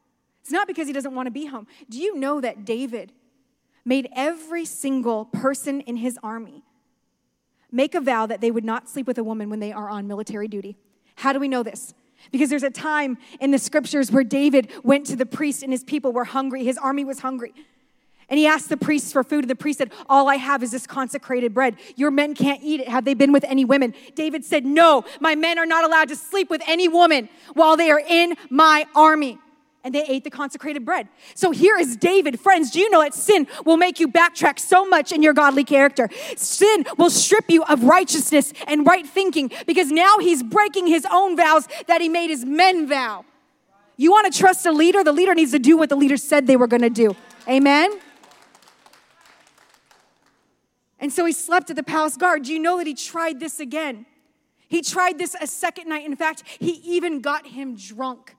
it's 0.41 0.49
not 0.49 0.65
because 0.65 0.88
he 0.88 0.93
doesn't 0.93 1.13
want 1.13 1.27
to 1.27 1.31
be 1.31 1.45
home. 1.45 1.67
Do 1.88 1.99
you 1.99 2.17
know 2.17 2.41
that 2.41 2.65
David 2.65 3.12
made 3.85 4.09
every 4.15 4.65
single 4.65 5.25
person 5.25 5.81
in 5.81 5.97
his 5.97 6.17
army 6.23 6.63
make 7.71 7.93
a 7.93 8.01
vow 8.01 8.25
that 8.25 8.41
they 8.41 8.49
would 8.49 8.65
not 8.65 8.89
sleep 8.89 9.05
with 9.05 9.19
a 9.19 9.23
woman 9.23 9.51
when 9.51 9.59
they 9.59 9.71
are 9.71 9.88
on 9.88 10.07
military 10.07 10.47
duty? 10.47 10.77
How 11.17 11.31
do 11.31 11.39
we 11.39 11.47
know 11.47 11.62
this? 11.62 11.93
Because 12.31 12.49
there's 12.49 12.63
a 12.63 12.71
time 12.71 13.19
in 13.39 13.51
the 13.51 13.59
scriptures 13.59 14.12
where 14.12 14.23
David 14.23 14.71
went 14.83 15.05
to 15.05 15.15
the 15.15 15.27
priest 15.27 15.62
and 15.62 15.71
his 15.71 15.83
people 15.83 16.12
were 16.12 16.25
hungry, 16.25 16.63
his 16.63 16.79
army 16.79 17.05
was 17.05 17.19
hungry. 17.19 17.53
And 18.29 18.37
he 18.37 18.45
asked 18.45 18.69
the 18.69 18.77
priests 18.77 19.11
for 19.11 19.23
food, 19.23 19.45
and 19.45 19.49
the 19.49 19.55
priest 19.55 19.79
said, 19.79 19.91
All 20.07 20.29
I 20.29 20.35
have 20.35 20.61
is 20.61 20.71
this 20.71 20.85
consecrated 20.85 21.53
bread. 21.53 21.77
Your 21.95 22.11
men 22.11 22.35
can't 22.35 22.61
eat 22.63 22.81
it. 22.81 22.87
Have 22.87 23.05
they 23.05 23.15
been 23.15 23.31
with 23.31 23.43
any 23.45 23.65
women? 23.65 23.93
David 24.13 24.45
said, 24.45 24.65
No, 24.65 25.03
my 25.19 25.35
men 25.35 25.57
are 25.57 25.65
not 25.65 25.83
allowed 25.83 26.09
to 26.09 26.15
sleep 26.15 26.49
with 26.49 26.61
any 26.67 26.87
woman 26.87 27.29
while 27.53 27.75
they 27.75 27.89
are 27.89 27.99
in 27.99 28.35
my 28.49 28.85
army. 28.95 29.39
And 29.83 29.95
they 29.95 30.03
ate 30.03 30.25
the 30.25 30.29
consecrated 30.29 30.83
bread. 30.83 31.07
So 31.35 31.51
here 31.51 31.77
is 31.77 31.95
David. 31.95 32.39
Friends, 32.39 32.69
do 32.71 32.79
you 32.79 32.89
know 32.89 33.01
that 33.01 33.13
sin 33.13 33.47
will 33.65 33.77
make 33.77 33.99
you 33.99 34.09
backtrack 34.09 34.59
so 34.59 34.85
much 34.85 35.13
in 35.13 35.23
your 35.23 35.33
godly 35.33 35.63
character? 35.63 36.09
Sin 36.35 36.85
will 36.97 37.09
strip 37.09 37.49
you 37.49 37.63
of 37.63 37.83
righteousness 37.83 38.53
and 38.67 38.85
right 38.85 39.07
thinking 39.07 39.49
because 39.65 39.89
now 39.89 40.17
he's 40.19 40.43
breaking 40.43 40.87
his 40.87 41.07
own 41.09 41.37
vows 41.37 41.65
that 41.87 42.01
he 42.01 42.09
made 42.09 42.29
his 42.29 42.43
men 42.43 42.89
vow. 42.89 43.23
You 43.95 44.11
want 44.11 44.31
to 44.31 44.37
trust 44.37 44.65
a 44.65 44.71
leader? 44.71 45.01
The 45.03 45.13
leader 45.13 45.33
needs 45.33 45.53
to 45.53 45.59
do 45.59 45.77
what 45.77 45.87
the 45.87 45.95
leader 45.95 46.17
said 46.17 46.45
they 46.45 46.57
were 46.57 46.67
going 46.67 46.81
to 46.81 46.89
do. 46.89 47.15
Amen? 47.47 47.99
And 50.99 51.12
so 51.12 51.25
he 51.25 51.31
slept 51.31 51.69
at 51.69 51.75
the 51.75 51.83
palace 51.83 52.17
guard. 52.17 52.43
Do 52.43 52.53
you 52.53 52.59
know 52.59 52.77
that 52.77 52.88
he 52.88 52.93
tried 52.93 53.39
this 53.39 53.59
again? 53.59 54.05
He 54.67 54.81
tried 54.81 55.17
this 55.17 55.35
a 55.39 55.47
second 55.47 55.89
night. 55.89 56.05
In 56.05 56.15
fact, 56.15 56.43
he 56.59 56.71
even 56.83 57.21
got 57.21 57.47
him 57.47 57.75
drunk 57.75 58.35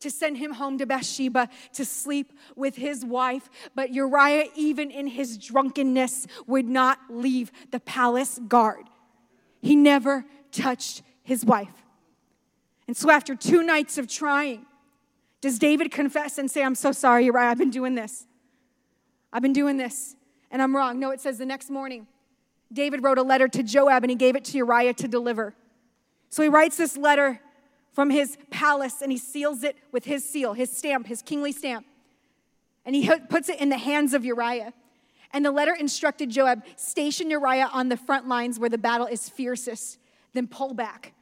to 0.00 0.10
send 0.10 0.36
him 0.36 0.52
home 0.52 0.76
to 0.78 0.86
Bathsheba 0.86 1.48
to 1.72 1.84
sleep 1.84 2.32
with 2.54 2.76
his 2.76 3.04
wife. 3.04 3.48
But 3.74 3.92
Uriah, 3.94 4.48
even 4.54 4.90
in 4.90 5.06
his 5.06 5.38
drunkenness, 5.38 6.26
would 6.46 6.68
not 6.68 6.98
leave 7.08 7.50
the 7.70 7.80
palace 7.80 8.38
guard. 8.46 8.84
He 9.62 9.74
never 9.74 10.26
touched 10.52 11.02
his 11.22 11.44
wife. 11.44 11.72
And 12.86 12.94
so, 12.94 13.10
after 13.10 13.34
two 13.34 13.62
nights 13.62 13.96
of 13.96 14.06
trying, 14.06 14.66
does 15.40 15.58
David 15.58 15.90
confess 15.90 16.36
and 16.36 16.50
say, 16.50 16.62
I'm 16.62 16.74
so 16.74 16.92
sorry, 16.92 17.24
Uriah, 17.24 17.48
I've 17.48 17.58
been 17.58 17.70
doing 17.70 17.94
this? 17.94 18.26
I've 19.32 19.42
been 19.42 19.54
doing 19.54 19.78
this 19.78 20.16
and 20.54 20.62
I'm 20.62 20.74
wrong. 20.74 21.00
No, 21.00 21.10
it 21.10 21.20
says 21.20 21.36
the 21.36 21.44
next 21.44 21.68
morning, 21.68 22.06
David 22.72 23.02
wrote 23.02 23.18
a 23.18 23.24
letter 23.24 23.48
to 23.48 23.62
Joab 23.64 24.04
and 24.04 24.10
he 24.10 24.14
gave 24.14 24.36
it 24.36 24.44
to 24.44 24.56
Uriah 24.58 24.94
to 24.94 25.08
deliver. 25.08 25.52
So 26.30 26.44
he 26.44 26.48
writes 26.48 26.76
this 26.76 26.96
letter 26.96 27.40
from 27.92 28.08
his 28.08 28.38
palace 28.50 29.02
and 29.02 29.10
he 29.10 29.18
seals 29.18 29.64
it 29.64 29.74
with 29.90 30.04
his 30.04 30.24
seal, 30.24 30.52
his 30.52 30.70
stamp, 30.70 31.08
his 31.08 31.22
kingly 31.22 31.50
stamp. 31.50 31.84
And 32.84 32.94
he 32.94 33.10
puts 33.28 33.48
it 33.48 33.60
in 33.60 33.68
the 33.68 33.78
hands 33.78 34.14
of 34.14 34.24
Uriah. 34.24 34.72
And 35.32 35.44
the 35.44 35.50
letter 35.50 35.74
instructed 35.74 36.30
Joab 36.30 36.62
station 36.76 37.30
Uriah 37.30 37.68
on 37.72 37.88
the 37.88 37.96
front 37.96 38.28
lines 38.28 38.60
where 38.60 38.70
the 38.70 38.78
battle 38.78 39.08
is 39.08 39.28
fiercest, 39.28 39.98
then 40.34 40.46
pull 40.46 40.72
back 40.72 41.14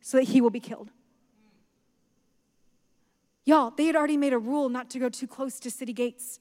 so 0.00 0.16
that 0.16 0.28
he 0.28 0.40
will 0.40 0.48
be 0.48 0.58
killed. 0.58 0.90
Y'all, 3.44 3.72
they 3.76 3.84
had 3.84 3.94
already 3.94 4.16
made 4.16 4.32
a 4.32 4.38
rule 4.38 4.70
not 4.70 4.88
to 4.88 4.98
go 4.98 5.10
too 5.10 5.26
close 5.26 5.60
to 5.60 5.70
city 5.70 5.92
gates 5.92 6.40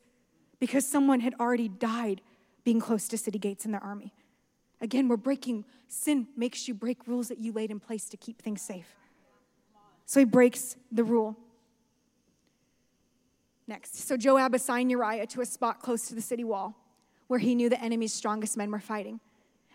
because 0.57 0.85
someone 0.87 1.19
had 1.19 1.33
already 1.37 1.67
died 1.67 2.21
being 2.63 2.79
close 2.79 3.07
to 3.07 3.17
city 3.17 3.39
gates 3.39 3.65
in 3.65 3.71
their 3.71 3.83
army. 3.83 4.13
Again, 4.81 5.07
we're 5.07 5.17
breaking, 5.17 5.65
sin 5.87 6.27
makes 6.37 6.67
you 6.67 6.73
break 6.73 7.07
rules 7.07 7.27
that 7.27 7.39
you 7.39 7.51
laid 7.51 7.71
in 7.71 7.79
place 7.79 8.07
to 8.09 8.17
keep 8.17 8.41
things 8.41 8.61
safe. 8.61 8.95
So 10.05 10.19
he 10.19 10.25
breaks 10.25 10.75
the 10.91 11.03
rule. 11.03 11.37
Next, 13.67 14.07
so 14.07 14.17
Joab 14.17 14.55
assigned 14.55 14.89
Uriah 14.89 15.27
to 15.27 15.41
a 15.41 15.45
spot 15.45 15.79
close 15.81 16.07
to 16.07 16.15
the 16.15 16.21
city 16.21 16.43
wall 16.43 16.75
where 17.27 17.39
he 17.39 17.53
knew 17.53 17.69
the 17.69 17.79
enemy's 17.79 18.13
strongest 18.13 18.57
men 18.57 18.71
were 18.71 18.79
fighting. 18.79 19.19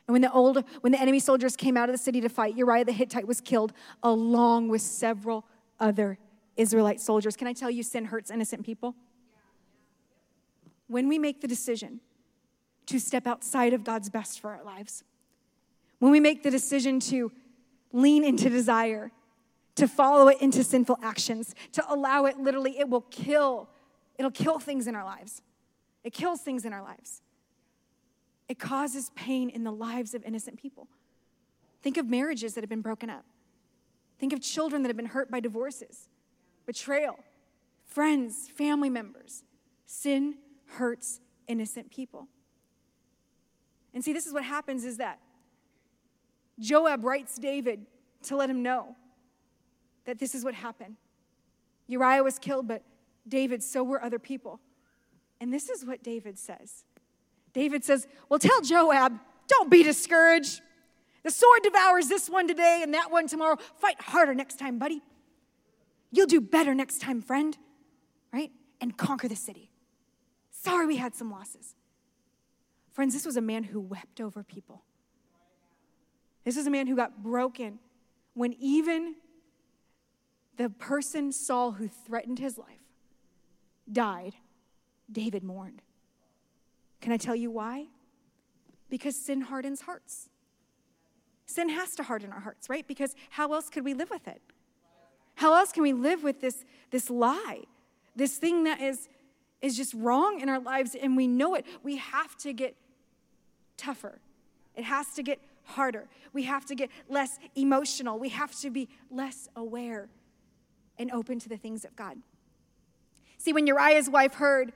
And 0.07 0.13
when 0.13 0.23
the 0.23 0.33
old 0.33 0.65
when 0.81 0.93
the 0.93 1.01
enemy 1.01 1.21
soldiers 1.21 1.57
came 1.57 1.77
out 1.77 1.89
of 1.89 1.95
the 1.95 2.03
city 2.03 2.21
to 2.21 2.29
fight, 2.29 2.57
Uriah 2.57 2.85
the 2.85 2.93
Hittite 2.93 3.27
was 3.27 3.41
killed 3.41 3.73
along 4.03 4.69
with 4.69 4.83
several 4.83 5.47
other 5.79 6.19
Israelite 6.57 7.01
soldiers. 7.01 7.37
Can 7.37 7.47
I 7.47 7.53
tell 7.53 7.71
you, 7.71 7.83
sin 7.83 8.07
hurts 8.07 8.31
innocent 8.31 8.67
people? 8.67 8.95
When 10.89 11.09
we 11.09 11.19
make 11.19 11.41
the 11.41 11.49
decision 11.49 12.01
to 12.87 12.99
step 12.99 13.27
outside 13.27 13.73
of 13.73 13.85
God's 13.85 14.11
best 14.11 14.41
for 14.41 14.51
our 14.51 14.63
lives, 14.63 15.05
when 15.99 16.13
we 16.13 16.21
make 16.21 16.43
the 16.43 16.51
decision 16.51 17.01
to 17.01 17.33
lean 17.93 18.25
into 18.25 18.51
desire, 18.51 19.11
to 19.77 19.89
follow 19.89 20.29
it 20.29 20.41
into 20.41 20.63
sinful 20.63 20.99
actions, 21.03 21.55
to 21.73 21.85
allow 21.89 22.27
it 22.27 22.39
literally, 22.39 22.79
it 22.79 22.89
will 22.89 23.01
kill, 23.03 23.69
it'll 24.19 24.31
kill 24.31 24.59
things 24.59 24.87
in 24.87 24.95
our 24.95 25.05
lives. 25.05 25.41
It 26.03 26.13
kills 26.13 26.43
things 26.43 26.65
in 26.65 26.73
our 26.73 26.83
lives. 26.83 27.23
It 28.49 28.59
causes 28.59 29.11
pain 29.15 29.49
in 29.49 29.65
the 29.65 29.73
lives 29.73 30.15
of 30.15 30.23
innocent 30.25 30.61
people. 30.61 30.89
Think 31.83 31.97
of 31.97 32.09
marriages 32.09 32.55
that 32.55 32.61
have 32.61 32.69
been 32.69 32.83
broken 32.83 33.09
up. 33.09 33.25
Think 34.19 34.33
of 34.33 34.41
children 34.41 34.83
that 34.83 34.89
have 34.89 34.97
been 34.97 35.07
hurt 35.07 35.31
by 35.31 35.41
divorces, 35.41 36.09
betrayal, 36.67 37.19
friends, 37.85 38.49
family 38.49 38.91
members. 38.91 39.43
Sin 39.87 40.35
hurts 40.67 41.21
innocent 41.49 41.91
people. 41.91 42.29
And 43.95 44.05
see, 44.05 44.13
this 44.13 44.27
is 44.27 44.33
what 44.33 44.45
happens 44.45 44.85
is 44.85 44.99
that 44.99 45.21
Joab 46.59 47.05
writes 47.05 47.39
David 47.39 47.87
to 48.25 48.37
let 48.37 48.51
him 48.51 48.63
know 48.63 48.97
that 50.05 50.19
this 50.19 50.35
is 50.35 50.45
what 50.45 50.55
happened. 50.55 50.97
Uriah 51.87 52.23
was 52.23 52.39
killed, 52.39 52.67
but 52.67 52.83
David, 53.27 53.63
so 53.63 53.83
were 53.83 54.03
other 54.03 54.19
people. 54.19 54.61
And 55.41 55.53
this 55.53 55.69
is 55.69 55.85
what 55.85 56.03
David 56.03 56.39
says 56.39 56.85
David 57.53 57.85
says, 57.85 58.07
Well, 58.29 58.39
tell 58.39 58.61
Joab, 58.61 59.19
don't 59.47 59.71
be 59.71 59.83
discouraged. 59.83 60.61
The 61.23 61.31
sword 61.31 61.63
devours 61.63 62.09
this 62.09 62.29
one 62.29 62.47
today 62.47 62.81
and 62.83 62.93
that 62.93 63.11
one 63.11 63.27
tomorrow. 63.29 63.57
Fight 63.77 64.01
harder 64.01 64.35
next 64.35 64.59
time, 64.59 64.79
buddy. 64.79 65.03
You'll 66.13 66.27
do 66.27 66.41
better 66.41 66.75
next 66.75 67.01
time, 67.01 67.23
friend, 67.23 67.57
right? 68.33 68.51
And 68.81 68.97
conquer 68.97 69.27
the 69.27 69.37
city. 69.37 69.71
Sorry 70.51 70.87
we 70.87 70.97
had 70.97 71.15
some 71.15 71.31
losses. 71.31 71.75
Friends, 72.95 73.13
this 73.13 73.27
was 73.27 73.37
a 73.37 73.41
man 73.41 73.65
who 73.65 73.81
wept 73.81 74.21
over 74.21 74.45
people. 74.45 74.85
This 76.45 76.57
is 76.57 76.69
a 76.69 76.71
man 76.71 76.87
who 76.87 76.95
got 76.95 77.25
broken 77.25 77.81
when 78.35 78.55
even 78.61 79.17
the 80.57 80.71
person 80.71 81.33
Saul 81.33 81.73
who 81.73 81.89
threatened 81.89 82.39
his 82.39 82.57
life 82.57 82.69
died. 83.91 84.37
David 85.11 85.43
mourned. 85.43 85.83
Can 87.01 87.13
I 87.13 87.17
tell 87.17 87.35
you 87.35 87.51
why? 87.51 87.87
Because 88.89 89.17
sin 89.17 89.41
hardens 89.41 89.83
hearts. 89.83 90.29
Sin 91.47 91.69
has 91.71 91.97
to 91.97 92.05
harden 92.05 92.31
our 92.31 92.41
hearts, 92.41 92.71
right? 92.71 92.87
Because 92.87 93.17
how 93.31 93.53
else 93.53 93.69
could 93.69 93.85
we 93.85 93.93
live 93.93 94.09
with 94.09 94.29
it? 94.29 94.41
How 95.35 95.55
else 95.55 95.73
can 95.73 95.83
we 95.83 95.93
live 95.93 96.23
with 96.23 96.41
this, 96.41 96.65
this 96.93 97.11
lie, 97.11 97.63
this 98.15 98.37
thing 98.39 98.65
that 98.65 98.81
is, 98.81 99.09
is 99.61 99.77
just 99.77 99.95
wrong 99.95 100.41
in 100.41 100.49
our 100.49 100.61
lives 100.61 100.95
and 100.95 101.17
we 101.17 101.27
know 101.27 101.57
it? 101.57 101.67
We 101.83 101.97
have 101.97 102.37
to 102.39 102.53
get 102.53 102.77
tougher. 103.77 104.21
It 104.75 104.85
has 104.85 105.15
to 105.15 105.23
get 105.23 105.41
harder. 105.65 106.09
We 106.33 106.45
have 106.45 106.65
to 106.67 106.75
get 106.75 106.91
less 107.09 107.39
emotional. 107.55 108.19
We 108.19 108.31
have 108.31 108.55
to 108.61 108.71
be 108.71 108.89
less 109.11 109.49
aware 109.57 110.09
and 110.99 111.11
open 111.11 111.39
to 111.41 111.49
the 111.49 111.57
things 111.57 111.85
of 111.85 111.97
God. 111.97 112.19
See, 113.39 113.53
when 113.53 113.67
Uriah's 113.67 114.09
wife 114.09 114.35
heard 114.35 114.73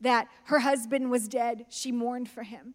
that 0.00 0.28
her 0.44 0.60
husband 0.60 1.10
was 1.10 1.28
dead, 1.28 1.66
she 1.68 1.92
mourned 1.92 2.28
for 2.28 2.42
him. 2.42 2.74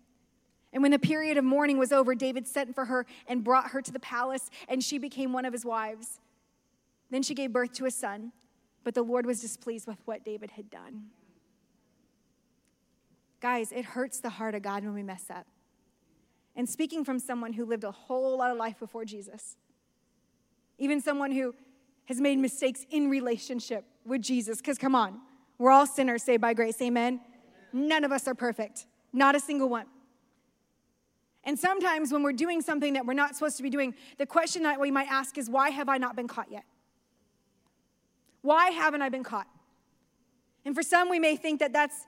And 0.72 0.82
when 0.82 0.92
the 0.92 1.00
period 1.00 1.38
of 1.38 1.44
mourning 1.44 1.78
was 1.78 1.92
over, 1.92 2.16
David 2.16 2.48
sent 2.48 2.74
for 2.74 2.86
her 2.86 3.06
and 3.28 3.44
brought 3.44 3.72
her 3.72 3.82
to 3.82 3.92
the 3.92 4.00
palace, 4.00 4.50
and 4.68 4.84
she 4.84 4.98
became 4.98 5.32
one 5.32 5.46
of 5.46 5.54
his 5.54 5.64
wives. 5.64 6.20
Then 7.12 7.22
she 7.22 7.36
gave 7.36 7.54
birth 7.54 7.74
to 7.74 7.86
a 7.86 7.92
son, 7.92 8.32
but 8.84 8.96
the 8.96 9.04
Lord 9.04 9.26
was 9.26 9.40
displeased 9.40 9.88
with 9.88 10.00
what 10.06 10.26
David 10.26 10.52
had 10.52 10.70
done. 10.72 11.12
Guys, 13.44 13.74
it 13.74 13.84
hurts 13.84 14.22
the 14.22 14.30
heart 14.30 14.56
of 14.56 14.62
God 14.62 14.86
when 14.86 14.94
we 14.94 15.04
mess 15.04 15.26
up. 15.30 15.46
And 16.56 16.68
speaking 16.68 17.04
from 17.04 17.20
someone 17.20 17.52
who 17.52 17.66
lived 17.66 17.84
a 17.84 17.92
whole 17.92 18.38
lot 18.38 18.52
of 18.52 18.58
life 18.58 18.80
before 18.80 19.04
Jesus, 19.04 19.58
even 20.78 21.02
someone 21.02 21.30
who 21.30 21.54
has 22.06 22.22
made 22.22 22.38
mistakes 22.40 22.86
in 22.90 23.10
relationship 23.10 23.84
with 24.06 24.22
Jesus, 24.22 24.60
because 24.60 24.78
come 24.78 24.96
on, 24.96 25.20
we're 25.58 25.72
all 25.72 25.86
sinners 25.86 26.24
saved 26.24 26.40
by 26.40 26.54
grace. 26.54 26.82
Amen? 26.82 27.20
None 27.74 28.06
of 28.06 28.14
us 28.14 28.30
are 28.30 28.34
perfect, 28.34 28.86
not 29.12 29.36
a 29.36 29.42
single 29.42 29.68
one. 29.68 29.88
And 31.44 31.60
sometimes 31.60 32.14
when 32.14 32.24
we're 32.24 32.32
doing 32.32 32.62
something 32.62 32.94
that 32.94 33.06
we're 33.06 33.12
not 33.12 33.36
supposed 33.36 33.58
to 33.58 33.64
be 33.64 33.70
doing, 33.70 33.94
the 34.18 34.26
question 34.26 34.64
that 34.64 34.80
we 34.80 34.90
might 34.90 35.12
ask 35.12 35.38
is, 35.38 35.50
why 35.50 35.70
have 35.70 35.90
I 35.90 35.98
not 35.98 36.16
been 36.16 36.30
caught 36.30 36.50
yet? 36.50 36.64
Why 38.42 38.70
haven't 38.70 39.02
I 39.02 39.10
been 39.10 39.26
caught? 39.26 39.48
And 40.64 40.74
for 40.74 40.82
some, 40.82 41.10
we 41.10 41.20
may 41.20 41.36
think 41.36 41.60
that 41.60 41.74
that's, 41.74 42.06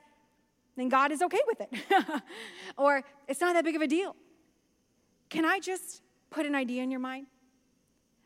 then 0.76 0.90
God 0.90 1.12
is 1.12 1.22
okay 1.22 1.42
with 1.48 1.62
it. 1.62 1.70
or 2.78 3.04
it's 3.28 3.42
not 3.42 3.54
that 3.54 3.64
big 3.64 3.76
of 3.76 3.82
a 3.82 3.88
deal. 3.88 4.16
Can 5.30 5.46
I 5.46 5.60
just 5.60 6.02
put 6.30 6.46
an 6.46 6.56
idea 6.56 6.84
in 6.84 6.92
your 6.92 7.00
mind? 7.00 7.28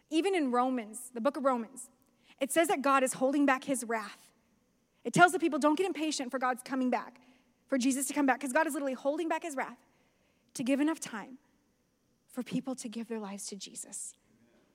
Even 0.09 0.33
in 0.33 0.51
Romans, 0.51 1.11
the 1.13 1.21
book 1.21 1.37
of 1.37 1.45
Romans, 1.45 1.89
it 2.39 2.51
says 2.51 2.67
that 2.69 2.81
God 2.81 3.03
is 3.03 3.13
holding 3.13 3.45
back 3.45 3.63
his 3.63 3.83
wrath 3.83 4.29
it 5.03 5.13
tells 5.13 5.31
the 5.31 5.39
people, 5.39 5.59
don't 5.59 5.77
get 5.77 5.87
impatient 5.87 6.31
for 6.31 6.39
God's 6.39 6.61
coming 6.63 6.89
back, 6.89 7.21
for 7.67 7.77
Jesus 7.77 8.07
to 8.07 8.13
come 8.13 8.25
back, 8.25 8.39
because 8.39 8.53
God 8.53 8.67
is 8.67 8.73
literally 8.73 8.93
holding 8.93 9.27
back 9.27 9.43
his 9.43 9.55
wrath 9.55 9.77
to 10.55 10.63
give 10.63 10.79
enough 10.79 10.99
time 10.99 11.37
for 12.31 12.43
people 12.43 12.75
to 12.75 12.89
give 12.89 13.07
their 13.07 13.19
lives 13.19 13.47
to 13.47 13.55
Jesus, 13.55 14.13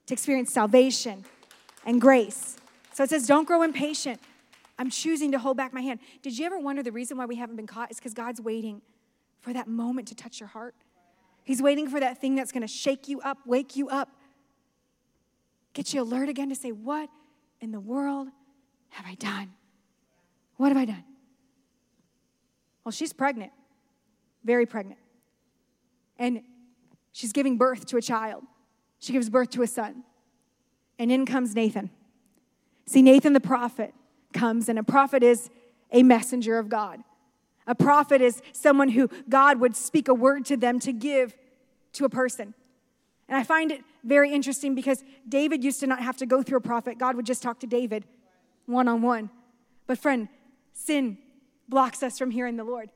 to 0.06 0.14
experience 0.14 0.52
salvation 0.52 1.24
and 1.84 2.00
grace. 2.00 2.56
So 2.92 3.04
it 3.04 3.10
says, 3.10 3.26
don't 3.26 3.46
grow 3.46 3.62
impatient. 3.62 4.20
I'm 4.78 4.90
choosing 4.90 5.32
to 5.32 5.38
hold 5.38 5.56
back 5.56 5.72
my 5.72 5.80
hand. 5.80 6.00
Did 6.22 6.36
you 6.38 6.46
ever 6.46 6.58
wonder 6.58 6.82
the 6.82 6.92
reason 6.92 7.16
why 7.16 7.26
we 7.26 7.36
haven't 7.36 7.56
been 7.56 7.66
caught 7.66 7.90
is 7.90 7.98
because 7.98 8.14
God's 8.14 8.40
waiting 8.40 8.82
for 9.40 9.52
that 9.52 9.68
moment 9.68 10.08
to 10.08 10.14
touch 10.14 10.40
your 10.40 10.48
heart? 10.48 10.74
He's 11.44 11.62
waiting 11.62 11.88
for 11.88 12.00
that 12.00 12.20
thing 12.20 12.34
that's 12.34 12.52
going 12.52 12.62
to 12.62 12.68
shake 12.68 13.06
you 13.08 13.20
up, 13.20 13.38
wake 13.46 13.76
you 13.76 13.88
up, 13.88 14.08
get 15.74 15.92
you 15.92 16.02
alert 16.02 16.28
again 16.28 16.48
to 16.48 16.54
say, 16.54 16.72
What 16.72 17.08
in 17.60 17.70
the 17.70 17.80
world 17.80 18.28
have 18.90 19.06
I 19.06 19.14
done? 19.14 19.52
What 20.56 20.68
have 20.68 20.76
I 20.76 20.84
done? 20.86 21.04
Well, 22.84 22.92
she's 22.92 23.12
pregnant, 23.12 23.52
very 24.44 24.66
pregnant. 24.66 25.00
And 26.18 26.42
she's 27.12 27.32
giving 27.32 27.56
birth 27.56 27.86
to 27.86 27.96
a 27.96 28.02
child. 28.02 28.44
She 28.98 29.12
gives 29.12 29.28
birth 29.28 29.50
to 29.50 29.62
a 29.62 29.66
son. 29.66 30.04
And 30.98 31.10
in 31.10 31.26
comes 31.26 31.54
Nathan. 31.54 31.90
See, 32.86 33.02
Nathan 33.02 33.32
the 33.32 33.40
prophet 33.40 33.94
comes, 34.34 34.68
and 34.68 34.78
a 34.78 34.82
prophet 34.82 35.22
is 35.22 35.48
a 35.90 36.02
messenger 36.02 36.58
of 36.58 36.68
God. 36.68 37.02
A 37.66 37.74
prophet 37.74 38.20
is 38.20 38.42
someone 38.52 38.90
who 38.90 39.08
God 39.28 39.60
would 39.60 39.74
speak 39.74 40.08
a 40.08 40.14
word 40.14 40.44
to 40.46 40.56
them 40.56 40.78
to 40.80 40.92
give 40.92 41.34
to 41.94 42.04
a 42.04 42.10
person. 42.10 42.52
And 43.28 43.38
I 43.38 43.42
find 43.42 43.72
it 43.72 43.82
very 44.02 44.30
interesting 44.30 44.74
because 44.74 45.02
David 45.26 45.64
used 45.64 45.80
to 45.80 45.86
not 45.86 46.00
have 46.00 46.18
to 46.18 46.26
go 46.26 46.42
through 46.42 46.58
a 46.58 46.60
prophet, 46.60 46.98
God 46.98 47.16
would 47.16 47.24
just 47.24 47.42
talk 47.42 47.60
to 47.60 47.66
David 47.66 48.04
one 48.66 48.88
on 48.88 49.00
one. 49.00 49.30
But, 49.86 49.98
friend, 49.98 50.28
Sin 50.74 51.16
blocks 51.68 52.02
us 52.02 52.18
from 52.18 52.32
hearing 52.32 52.56
the 52.56 52.64
Lord. 52.64 52.90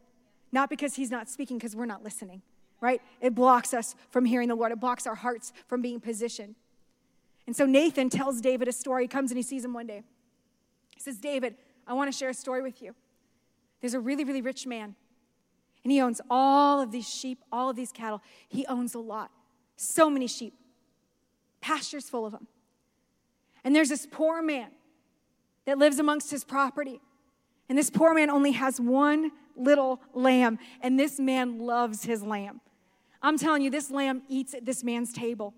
Not 0.52 0.68
because 0.68 0.96
He's 0.96 1.10
not 1.10 1.28
speaking, 1.28 1.56
because 1.56 1.74
we're 1.74 1.86
not 1.86 2.02
listening, 2.02 2.42
right? 2.80 3.00
It 3.20 3.34
blocks 3.34 3.72
us 3.72 3.94
from 4.10 4.24
hearing 4.24 4.48
the 4.48 4.56
Lord. 4.56 4.72
It 4.72 4.80
blocks 4.80 5.06
our 5.06 5.14
hearts 5.14 5.52
from 5.68 5.80
being 5.80 6.00
positioned. 6.00 6.56
And 7.46 7.56
so 7.56 7.64
Nathan 7.64 8.10
tells 8.10 8.40
David 8.40 8.68
a 8.68 8.72
story. 8.72 9.04
He 9.04 9.08
comes 9.08 9.30
and 9.30 9.38
he 9.38 9.42
sees 9.42 9.64
him 9.64 9.72
one 9.72 9.86
day. 9.86 10.02
He 10.98 11.02
says, 11.02 11.18
David, 11.18 11.54
I 11.86 11.92
want 11.92 12.12
to 12.12 12.18
share 12.18 12.28
a 12.28 12.34
story 12.34 12.60
with 12.60 12.82
you. 12.82 12.92
There's 13.80 13.94
a 13.94 14.00
really, 14.00 14.24
really 14.24 14.42
rich 14.42 14.66
man, 14.66 14.96
and 15.84 15.92
he 15.92 16.00
owns 16.00 16.20
all 16.28 16.80
of 16.80 16.90
these 16.90 17.08
sheep, 17.08 17.44
all 17.52 17.70
of 17.70 17.76
these 17.76 17.92
cattle. 17.92 18.20
He 18.48 18.66
owns 18.66 18.94
a 18.94 18.98
lot, 18.98 19.30
so 19.76 20.10
many 20.10 20.26
sheep, 20.26 20.54
pastures 21.60 22.10
full 22.10 22.26
of 22.26 22.32
them. 22.32 22.48
And 23.62 23.76
there's 23.76 23.90
this 23.90 24.08
poor 24.10 24.42
man 24.42 24.70
that 25.66 25.78
lives 25.78 26.00
amongst 26.00 26.32
his 26.32 26.42
property. 26.42 27.00
And 27.68 27.78
this 27.78 27.90
poor 27.90 28.12
man 28.12 28.28
only 28.28 28.52
has 28.52 28.80
one 28.80 29.30
little 29.54 30.00
lamb, 30.14 30.58
and 30.80 30.98
this 30.98 31.20
man 31.20 31.60
loves 31.60 32.02
his 32.02 32.24
lamb. 32.24 32.60
I'm 33.22 33.38
telling 33.38 33.62
you, 33.62 33.70
this 33.70 33.88
lamb 33.88 34.22
eats 34.28 34.52
at 34.52 34.66
this 34.66 34.82
man's 34.82 35.12
table. 35.12 35.54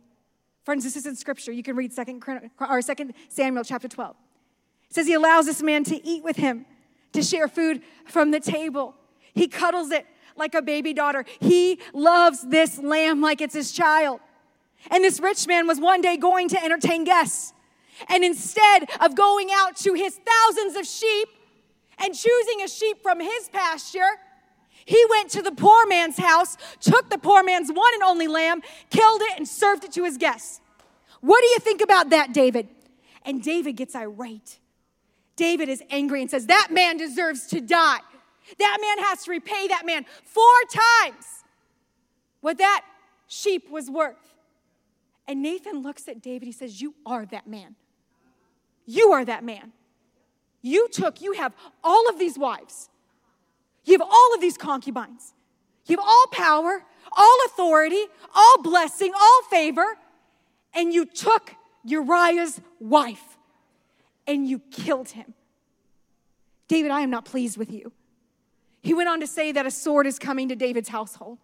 Friends, 0.64 0.84
this 0.84 0.96
is 0.96 1.06
in 1.06 1.16
scripture. 1.16 1.50
You 1.50 1.62
can 1.62 1.76
read 1.76 1.94
second 1.94 2.22
or 2.60 2.82
second 2.82 3.14
Samuel 3.30 3.64
chapter 3.64 3.88
12. 3.88 4.16
It 4.90 4.94
says 4.94 5.06
he 5.06 5.14
allows 5.14 5.46
this 5.46 5.62
man 5.62 5.84
to 5.84 6.06
eat 6.06 6.22
with 6.22 6.36
him, 6.36 6.66
to 7.12 7.22
share 7.22 7.48
food 7.48 7.82
from 8.06 8.30
the 8.30 8.40
table. 8.40 8.94
He 9.34 9.48
cuddles 9.48 9.90
it 9.90 10.06
like 10.36 10.54
a 10.54 10.62
baby 10.62 10.92
daughter. 10.92 11.24
He 11.38 11.80
loves 11.92 12.46
this 12.48 12.78
lamb 12.78 13.20
like 13.20 13.40
it's 13.40 13.54
his 13.54 13.72
child. 13.72 14.20
And 14.90 15.04
this 15.04 15.20
rich 15.20 15.46
man 15.46 15.66
was 15.66 15.78
one 15.78 16.00
day 16.00 16.16
going 16.16 16.48
to 16.48 16.62
entertain 16.62 17.04
guests. 17.04 17.52
And 18.08 18.24
instead 18.24 18.88
of 19.00 19.14
going 19.14 19.50
out 19.52 19.76
to 19.78 19.94
his 19.94 20.18
thousands 20.26 20.76
of 20.76 20.86
sheep, 20.86 21.28
and 22.00 22.14
choosing 22.14 22.62
a 22.62 22.68
sheep 22.68 23.02
from 23.02 23.20
his 23.20 23.48
pasture, 23.52 24.18
he 24.84 25.04
went 25.10 25.30
to 25.30 25.42
the 25.42 25.52
poor 25.52 25.86
man's 25.86 26.16
house, 26.16 26.56
took 26.80 27.10
the 27.10 27.18
poor 27.18 27.44
man's 27.44 27.70
one 27.70 27.94
and 27.94 28.02
only 28.02 28.26
lamb, 28.26 28.62
killed 28.88 29.20
it, 29.22 29.36
and 29.36 29.46
served 29.46 29.84
it 29.84 29.92
to 29.92 30.04
his 30.04 30.16
guests. 30.16 30.60
What 31.20 31.42
do 31.42 31.48
you 31.48 31.58
think 31.58 31.82
about 31.82 32.10
that, 32.10 32.32
David? 32.32 32.68
And 33.24 33.42
David 33.42 33.76
gets 33.76 33.94
irate. 33.94 34.58
David 35.40 35.70
is 35.70 35.82
angry 35.88 36.20
and 36.20 36.30
says, 36.30 36.48
That 36.48 36.68
man 36.70 36.98
deserves 36.98 37.46
to 37.46 37.62
die. 37.62 38.00
That 38.58 38.78
man 38.78 39.06
has 39.06 39.24
to 39.24 39.30
repay 39.30 39.68
that 39.68 39.86
man 39.86 40.04
four 40.22 40.44
times 40.70 41.44
what 42.42 42.58
that 42.58 42.84
sheep 43.26 43.70
was 43.70 43.88
worth. 43.90 44.34
And 45.26 45.40
Nathan 45.40 45.80
looks 45.80 46.08
at 46.08 46.20
David, 46.20 46.44
he 46.44 46.52
says, 46.52 46.82
You 46.82 46.94
are 47.06 47.24
that 47.24 47.46
man. 47.46 47.76
You 48.84 49.12
are 49.12 49.24
that 49.24 49.42
man. 49.42 49.72
You 50.60 50.88
took, 50.88 51.22
you 51.22 51.32
have 51.32 51.54
all 51.82 52.06
of 52.10 52.18
these 52.18 52.38
wives, 52.38 52.90
you 53.86 53.94
have 53.94 54.02
all 54.02 54.34
of 54.34 54.42
these 54.42 54.58
concubines, 54.58 55.32
you 55.86 55.96
have 55.96 56.04
all 56.06 56.26
power, 56.32 56.84
all 57.12 57.38
authority, 57.46 58.04
all 58.34 58.62
blessing, 58.62 59.12
all 59.18 59.42
favor, 59.50 59.96
and 60.74 60.92
you 60.92 61.06
took 61.06 61.54
Uriah's 61.86 62.60
wife 62.78 63.29
and 64.26 64.46
you 64.46 64.58
killed 64.58 65.10
him. 65.10 65.34
David, 66.68 66.90
I 66.90 67.00
am 67.00 67.10
not 67.10 67.24
pleased 67.24 67.56
with 67.56 67.72
you. 67.72 67.92
He 68.82 68.94
went 68.94 69.08
on 69.08 69.20
to 69.20 69.26
say 69.26 69.52
that 69.52 69.66
a 69.66 69.70
sword 69.70 70.06
is 70.06 70.18
coming 70.18 70.48
to 70.48 70.56
David's 70.56 70.88
household. 70.88 71.38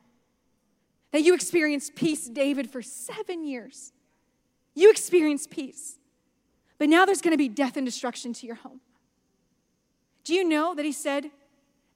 That 1.12 1.22
you 1.22 1.34
experienced 1.34 1.94
peace, 1.94 2.28
David, 2.28 2.70
for 2.70 2.82
seven 2.82 3.44
years. 3.44 3.92
You 4.74 4.90
experienced 4.90 5.50
peace. 5.50 5.98
But 6.78 6.88
now 6.88 7.04
there's 7.04 7.22
going 7.22 7.32
to 7.32 7.38
be 7.38 7.48
death 7.48 7.76
and 7.76 7.86
destruction 7.86 8.32
to 8.34 8.46
your 8.46 8.56
home. 8.56 8.80
Do 10.24 10.34
you 10.34 10.46
know 10.46 10.74
that 10.74 10.84
he 10.84 10.92
said 10.92 11.30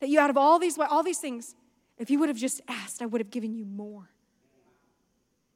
that 0.01 0.09
you, 0.09 0.19
out 0.19 0.31
of 0.31 0.37
all 0.37 0.59
these, 0.59 0.79
all 0.79 1.03
these 1.03 1.19
things, 1.19 1.55
if 1.99 2.11
you 2.11 2.19
would 2.19 2.29
have 2.29 2.39
just 2.39 2.61
asked, 2.69 3.03
I 3.03 3.07
would 3.07 3.21
have 3.21 3.31
given 3.31 3.55
you 3.55 3.65
more? 3.65 4.11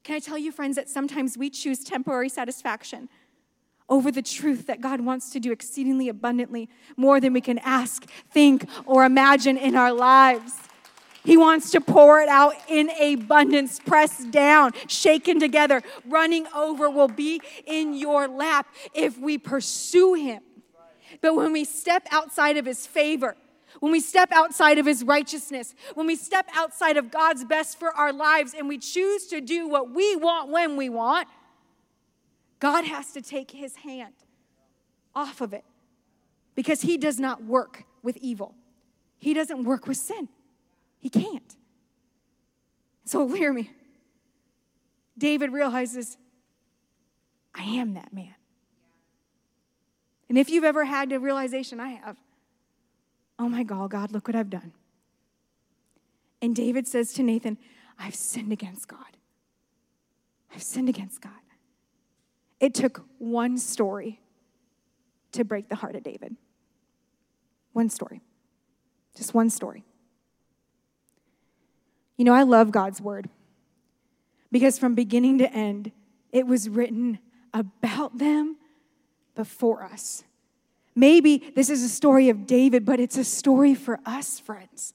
Can 0.02 0.16
I 0.16 0.18
tell 0.18 0.36
you, 0.36 0.52
friends, 0.52 0.76
that 0.76 0.88
sometimes 0.90 1.38
we 1.38 1.48
choose 1.48 1.82
temporary 1.82 2.28
satisfaction 2.28 3.08
over 3.88 4.10
the 4.10 4.22
truth 4.22 4.66
that 4.66 4.80
God 4.80 5.00
wants 5.00 5.30
to 5.30 5.40
do 5.40 5.52
exceedingly 5.52 6.08
abundantly 6.08 6.68
more 6.96 7.20
than 7.20 7.32
we 7.32 7.40
can 7.40 7.58
ask, 7.58 8.08
think, 8.30 8.66
or 8.86 9.04
imagine 9.04 9.56
in 9.56 9.76
our 9.76 9.92
lives? 9.92 10.54
He 11.24 11.38
wants 11.38 11.70
to 11.70 11.80
pour 11.80 12.20
it 12.20 12.28
out 12.28 12.54
in 12.68 12.90
abundance, 13.00 13.80
pressed 13.80 14.30
down, 14.30 14.72
shaken 14.88 15.40
together, 15.40 15.82
running 16.06 16.46
over 16.54 16.90
will 16.90 17.08
be 17.08 17.40
in 17.66 17.94
your 17.94 18.28
lap 18.28 18.66
if 18.92 19.18
we 19.18 19.38
pursue 19.38 20.14
Him. 20.14 20.42
But 21.22 21.34
when 21.34 21.52
we 21.52 21.64
step 21.64 22.06
outside 22.10 22.58
of 22.58 22.66
His 22.66 22.86
favor, 22.86 23.36
when 23.80 23.90
we 23.90 24.00
step 24.00 24.30
outside 24.32 24.76
of 24.76 24.84
His 24.84 25.02
righteousness, 25.02 25.74
when 25.94 26.06
we 26.06 26.14
step 26.14 26.46
outside 26.54 26.98
of 26.98 27.10
God's 27.10 27.44
best 27.44 27.78
for 27.78 27.90
our 27.90 28.12
lives 28.12 28.52
and 28.52 28.68
we 28.68 28.76
choose 28.76 29.26
to 29.28 29.40
do 29.40 29.66
what 29.66 29.90
we 29.90 30.16
want 30.16 30.50
when 30.50 30.76
we 30.76 30.90
want, 30.90 31.26
God 32.64 32.86
has 32.86 33.12
to 33.12 33.20
take 33.20 33.50
His 33.50 33.76
hand 33.76 34.14
off 35.14 35.42
of 35.42 35.52
it 35.52 35.66
because 36.54 36.80
He 36.80 36.96
does 36.96 37.20
not 37.20 37.44
work 37.44 37.84
with 38.02 38.16
evil, 38.16 38.54
He 39.18 39.34
doesn't 39.34 39.64
work 39.64 39.86
with 39.86 39.98
sin. 39.98 40.30
He 40.98 41.10
can't. 41.10 41.56
So 43.04 43.28
hear 43.34 43.52
me. 43.52 43.70
David 45.18 45.52
realizes, 45.52 46.16
I 47.54 47.64
am 47.64 47.92
that 47.94 48.14
man. 48.14 48.34
And 50.30 50.38
if 50.38 50.48
you've 50.48 50.64
ever 50.64 50.86
had 50.86 51.12
a 51.12 51.20
realization, 51.20 51.80
I 51.80 51.88
have, 51.88 52.16
oh 53.38 53.50
my 53.50 53.62
God, 53.62 53.90
God, 53.90 54.10
look 54.10 54.26
what 54.26 54.34
I've 54.34 54.48
done. 54.48 54.72
And 56.40 56.56
David 56.56 56.88
says 56.88 57.12
to 57.12 57.22
Nathan, 57.22 57.58
I've 57.98 58.14
sinned 58.14 58.52
against 58.52 58.88
God. 58.88 59.18
I've 60.54 60.62
sinned 60.62 60.88
against 60.88 61.20
God. 61.20 61.43
It 62.60 62.74
took 62.74 63.04
one 63.18 63.58
story 63.58 64.20
to 65.32 65.44
break 65.44 65.68
the 65.68 65.74
heart 65.74 65.96
of 65.96 66.02
David. 66.02 66.36
One 67.72 67.90
story. 67.90 68.22
Just 69.16 69.34
one 69.34 69.50
story. 69.50 69.84
You 72.16 72.24
know, 72.24 72.32
I 72.32 72.42
love 72.42 72.70
God's 72.70 73.00
word 73.00 73.28
because 74.52 74.78
from 74.78 74.94
beginning 74.94 75.38
to 75.38 75.52
end, 75.52 75.90
it 76.32 76.46
was 76.46 76.68
written 76.68 77.18
about 77.52 78.18
them 78.18 78.56
before 79.34 79.82
us. 79.82 80.22
Maybe 80.94 81.52
this 81.56 81.68
is 81.68 81.82
a 81.82 81.88
story 81.88 82.28
of 82.28 82.46
David, 82.46 82.84
but 82.84 83.00
it's 83.00 83.18
a 83.18 83.24
story 83.24 83.74
for 83.74 83.98
us, 84.06 84.38
friends. 84.38 84.94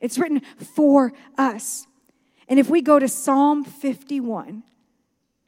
It's 0.00 0.18
written 0.18 0.42
for 0.76 1.12
us. 1.38 1.86
And 2.48 2.58
if 2.60 2.68
we 2.68 2.82
go 2.82 2.98
to 2.98 3.08
Psalm 3.08 3.64
51, 3.64 4.62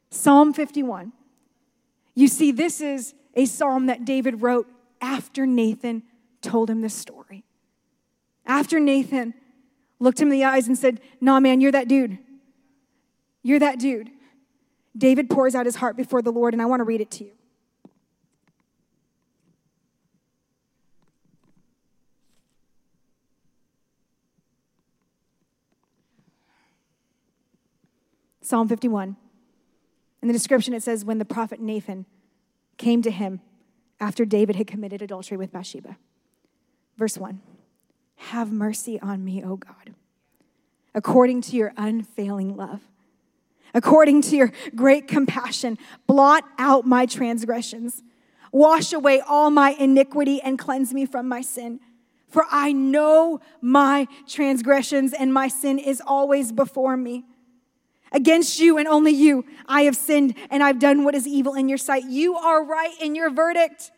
Psalm 0.09 0.53
51, 0.53 1.13
you 2.15 2.27
see, 2.27 2.51
this 2.51 2.81
is 2.81 3.13
a 3.35 3.45
psalm 3.45 3.85
that 3.85 4.05
David 4.05 4.41
wrote 4.41 4.67
after 4.99 5.45
Nathan 5.45 6.03
told 6.41 6.69
him 6.69 6.81
this 6.81 6.93
story. 6.93 7.43
After 8.45 8.79
Nathan 8.79 9.33
looked 9.99 10.19
him 10.19 10.31
in 10.31 10.39
the 10.39 10.43
eyes 10.43 10.67
and 10.67 10.77
said, 10.77 10.99
Nah, 11.19 11.39
man, 11.39 11.61
you're 11.61 11.71
that 11.71 11.87
dude. 11.87 12.17
You're 13.43 13.59
that 13.59 13.79
dude. 13.79 14.09
David 14.97 15.29
pours 15.29 15.55
out 15.55 15.65
his 15.65 15.77
heart 15.77 15.95
before 15.95 16.21
the 16.21 16.31
Lord, 16.31 16.53
and 16.53 16.61
I 16.61 16.65
want 16.65 16.81
to 16.81 16.83
read 16.83 17.01
it 17.01 17.11
to 17.11 17.23
you. 17.23 17.31
Psalm 28.41 28.67
51. 28.67 29.15
In 30.21 30.27
the 30.27 30.33
description, 30.33 30.73
it 30.73 30.83
says, 30.83 31.03
When 31.03 31.17
the 31.17 31.25
prophet 31.25 31.59
Nathan 31.59 32.05
came 32.77 33.01
to 33.01 33.11
him 33.11 33.41
after 33.99 34.25
David 34.25 34.55
had 34.55 34.67
committed 34.67 35.01
adultery 35.01 35.37
with 35.37 35.51
Bathsheba. 35.51 35.97
Verse 36.97 37.17
1 37.17 37.41
have 38.15 38.51
mercy 38.51 38.99
on 38.99 39.25
me, 39.25 39.43
O 39.43 39.55
God, 39.55 39.95
according 40.93 41.41
to 41.41 41.55
your 41.55 41.73
unfailing 41.75 42.55
love. 42.55 42.81
According 43.73 44.21
to 44.23 44.35
your 44.35 44.51
great 44.75 45.07
compassion, 45.07 45.77
blot 46.05 46.43
out 46.57 46.85
my 46.85 47.05
transgressions. 47.05 48.03
Wash 48.51 48.91
away 48.91 49.21
all 49.21 49.49
my 49.49 49.71
iniquity 49.71 50.41
and 50.41 50.59
cleanse 50.59 50.93
me 50.93 51.05
from 51.05 51.27
my 51.27 51.41
sin. 51.41 51.79
For 52.27 52.45
I 52.51 52.73
know 52.73 53.39
my 53.61 54.07
transgressions, 54.27 55.13
and 55.13 55.33
my 55.33 55.47
sin 55.47 55.79
is 55.79 56.01
always 56.05 56.51
before 56.51 56.95
me. 56.97 57.25
Against 58.11 58.59
you 58.59 58.77
and 58.77 58.87
only 58.87 59.11
you, 59.11 59.45
I 59.67 59.83
have 59.83 59.95
sinned, 59.95 60.35
and 60.49 60.61
I've 60.61 60.79
done 60.79 61.03
what 61.03 61.15
is 61.15 61.25
evil 61.25 61.53
in 61.53 61.69
your 61.69 61.77
sight. 61.77 62.03
You 62.05 62.35
are 62.35 62.63
right 62.63 62.93
in 62.99 63.15
your 63.15 63.29
verdict 63.29 63.91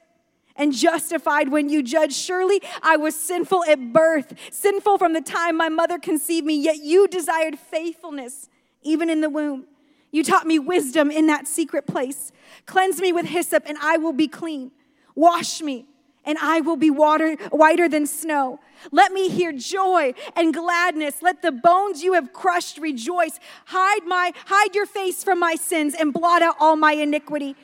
and 0.56 0.72
justified 0.72 1.50
when 1.50 1.70
you 1.70 1.82
judge. 1.82 2.14
Surely 2.14 2.62
I 2.82 2.96
was 2.96 3.16
sinful 3.16 3.66
at 3.66 3.92
birth, 3.92 4.36
sinful 4.52 5.00
from 5.00 5.14
the 5.14 5.22
time 5.22 5.58
my 5.58 5.70
mother 5.70 5.98
conceived 5.98 6.46
me, 6.46 6.56
yet 6.56 6.78
you 6.78 7.08
desired 7.08 7.58
faithfulness 7.58 8.50
even 8.84 9.10
in 9.10 9.22
the 9.22 9.30
womb. 9.30 9.66
You 10.12 10.24
taught 10.24 10.46
me 10.46 10.60
wisdom 10.60 11.10
in 11.10 11.26
that 11.28 11.48
secret 11.48 11.88
place. 11.88 12.32
Cleanse 12.68 13.02
me 13.02 13.12
with 13.12 13.26
hyssop, 13.26 13.64
and 13.66 13.78
I 13.82 13.98
will 13.98 14.14
be 14.14 14.28
clean. 14.28 14.72
Wash 15.16 15.62
me, 15.62 15.88
and 16.26 16.38
I 16.40 16.62
will 16.62 16.78
be 16.78 16.90
water, 16.90 17.36
whiter 17.52 17.88
than 17.90 18.08
snow. 18.08 18.60
Let 18.92 19.12
me 19.12 19.30
hear 19.30 19.52
joy 19.52 20.14
and 20.36 20.54
gladness. 20.54 21.22
Let 21.22 21.42
the 21.42 21.52
bones 21.52 22.04
you 22.04 22.14
have 22.14 22.34
crushed 22.34 22.78
rejoice. 22.78 23.40
Hide 23.66 24.06
my 24.06 24.34
hide 24.46 24.76
your 24.76 24.86
face 24.86 25.24
from 25.24 25.40
my 25.40 25.56
sins 25.56 25.96
and 25.98 26.14
blot 26.14 26.42
out 26.42 26.56
all 26.60 26.76
my 26.76 26.94
iniquity. 26.94 27.56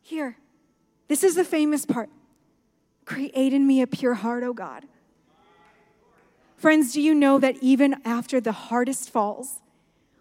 Here, 0.00 0.36
this 1.08 1.24
is 1.24 1.34
the 1.34 1.44
famous 1.44 1.86
part. 1.86 2.08
Create 3.04 3.52
in 3.52 3.66
me 3.66 3.82
a 3.82 3.86
pure 3.86 4.14
heart, 4.14 4.44
O 4.44 4.52
God. 4.52 4.84
Friends, 6.56 6.92
do 6.92 7.00
you 7.00 7.14
know 7.14 7.40
that 7.40 7.56
even 7.60 7.96
after 8.04 8.40
the 8.40 8.52
hardest 8.52 9.10
falls, 9.10 9.60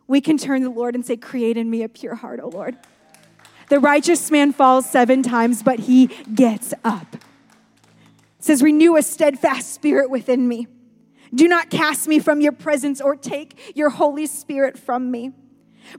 we 0.08 0.20
can 0.20 0.38
turn 0.38 0.62
to 0.62 0.70
the 0.70 0.74
Lord 0.74 0.96
and 0.96 1.06
say, 1.06 1.16
Create 1.16 1.56
in 1.56 1.70
me 1.70 1.84
a 1.84 1.90
pure 1.90 2.16
heart, 2.16 2.40
O 2.42 2.50
Lord. 2.50 2.78
The 3.70 3.80
righteous 3.80 4.30
man 4.32 4.52
falls 4.52 4.90
seven 4.90 5.24
times, 5.24 5.64
but 5.64 5.80
he 5.80 6.08
gets 6.34 6.74
up. 6.84 7.16
It 8.42 8.46
says, 8.46 8.64
Renew 8.64 8.98
a 8.98 9.04
steadfast 9.04 9.72
spirit 9.72 10.10
within 10.10 10.48
me. 10.48 10.66
Do 11.32 11.48
not 11.48 11.70
cast 11.70 12.08
me 12.08 12.18
from 12.18 12.42
your 12.42 12.54
presence 12.54 13.00
or 13.00 13.16
take 13.16 13.78
your 13.78 13.92
Holy 13.92 14.26
Spirit 14.26 14.80
from 14.80 15.12
me. 15.12 15.32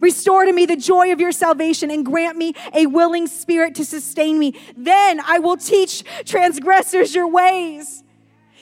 Restore 0.00 0.46
to 0.46 0.52
me 0.52 0.66
the 0.66 0.74
joy 0.74 1.12
of 1.12 1.20
your 1.20 1.30
salvation 1.30 1.88
and 1.88 2.04
grant 2.04 2.36
me 2.36 2.54
a 2.74 2.86
willing 2.86 3.28
spirit 3.28 3.76
to 3.76 3.84
sustain 3.84 4.40
me. 4.40 4.58
Then 4.76 5.20
I 5.24 5.38
will 5.38 5.56
teach 5.56 6.02
transgressors 6.24 7.14
your 7.14 7.28
ways. 7.28 8.02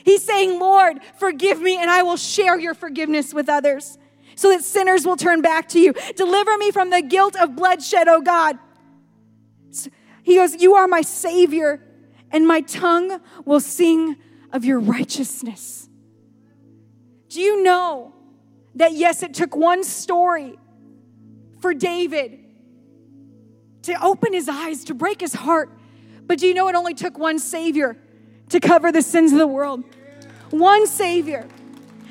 He's 0.05 0.23
saying, 0.23 0.61
Lord, 0.61 0.99
forgive 1.19 1.59
me 1.63 1.79
and 1.79 1.89
I 1.89 2.03
will 2.03 2.19
share 2.19 2.59
your 2.59 2.75
forgiveness 2.75 3.33
with 3.33 3.49
others 3.49 3.97
so 4.35 4.51
that 4.51 4.63
sinners 4.63 5.07
will 5.07 5.17
turn 5.17 5.41
back 5.41 5.71
to 5.71 5.81
you. 5.81 5.95
Deliver 6.17 6.59
me 6.59 6.71
from 6.71 6.91
the 6.91 7.01
guilt 7.01 7.35
of 7.35 7.57
bloodshed, 7.57 8.09
O 8.09 8.21
God. 8.21 8.59
He 10.23 10.37
goes, 10.37 10.61
You 10.61 10.75
are 10.75 10.87
my 10.87 11.01
Savior, 11.01 11.83
and 12.31 12.47
my 12.47 12.61
tongue 12.61 13.21
will 13.45 13.61
sing 13.61 14.17
of 14.53 14.65
your 14.65 14.81
righteousness. 14.81 15.89
Do 17.29 17.41
you 17.41 17.63
know 17.63 18.13
that, 18.75 18.93
yes, 18.93 19.23
it 19.23 19.35
took 19.35 19.55
one 19.55 19.85
story 19.85 20.59
for 21.61 21.75
David 21.75 22.39
to 23.83 24.05
open 24.05 24.33
his 24.33 24.49
eyes, 24.49 24.85
to 24.85 24.95
break 24.95 25.21
his 25.21 25.35
heart, 25.35 25.71
But 26.31 26.39
do 26.39 26.47
you 26.47 26.55
know 26.55 26.69
it 26.69 26.77
only 26.77 26.95
took 26.95 27.19
one 27.19 27.41
Savior 27.41 27.97
to 28.51 28.61
cover 28.61 28.93
the 28.93 29.03
sins 29.03 29.33
of 29.33 29.39
the 29.39 29.49
world? 29.49 29.83
One 30.51 30.87
Savior. 30.87 31.45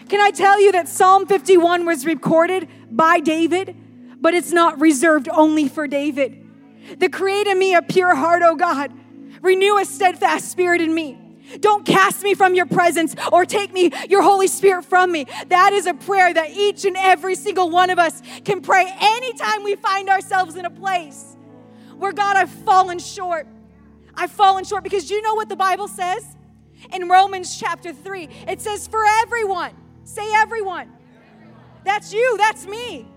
Can 0.10 0.20
I 0.20 0.32
tell 0.32 0.60
you 0.60 0.74
that 0.74 0.90
Psalm 0.90 1.26
51 1.26 1.86
was 1.86 2.06
recorded 2.06 2.68
by 2.92 3.22
David, 3.22 3.78
but 4.20 4.34
it's 4.34 4.52
not 4.52 4.82
reserved 4.82 5.30
only 5.32 5.70
for 5.70 5.88
David? 5.88 6.46
The 6.98 7.08
create 7.08 7.48
in 7.48 7.58
me 7.58 7.74
a 7.76 7.82
pure 7.82 8.14
heart, 8.14 8.42
O 8.44 8.56
God. 8.56 8.92
Renew 9.42 9.78
a 9.78 9.86
steadfast 9.86 10.52
spirit 10.52 10.82
in 10.82 10.94
me. 10.94 11.18
Don't 11.60 11.86
cast 11.86 12.22
me 12.24 12.36
from 12.36 12.54
your 12.54 12.66
presence 12.68 13.16
or 13.32 13.46
take 13.46 13.74
me, 13.74 13.92
your 14.08 14.22
Holy 14.22 14.48
Spirit, 14.48 14.86
from 14.86 15.12
me. 15.12 15.26
That 15.48 15.74
is 15.74 15.88
a 15.88 15.94
prayer 15.94 16.34
that 16.34 16.52
each 16.52 16.86
and 16.86 16.96
every 16.96 17.36
single 17.36 17.70
one 17.70 17.90
of 17.90 17.98
us 17.98 18.22
can 18.46 18.62
pray 18.62 18.86
anytime 19.00 19.64
we 19.64 19.76
find 19.76 20.10
ourselves 20.10 20.56
in 20.56 20.66
a 20.66 20.70
place 20.70 21.36
where 21.98 22.12
God, 22.12 22.38
I've 22.38 22.50
fallen 22.50 23.00
short. 23.00 23.48
I've 24.16 24.32
fallen 24.32 24.64
short 24.64 24.84
because 24.84 25.10
you 25.10 25.22
know 25.22 25.36
what 25.36 25.50
the 25.50 25.56
Bible 25.56 25.88
says? 25.88 26.26
In 26.94 27.10
Romans 27.10 27.58
chapter 27.58 27.94
3, 27.94 28.30
it 28.48 28.62
says, 28.62 28.88
For 28.88 29.04
everyone, 29.22 29.76
say 30.04 30.32
everyone. 30.36 30.92
That's 31.84 32.14
you, 32.14 32.38
that's 32.38 32.66
me. 32.66 33.08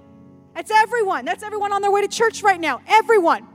That's 0.55 0.71
everyone. 0.71 1.25
That's 1.25 1.43
everyone 1.43 1.73
on 1.73 1.83
their 1.83 1.91
way 1.91 2.03
to 2.03 2.09
church 2.09 2.43
right 2.43 2.61
now. 2.61 2.81
Everyone. 2.87 3.47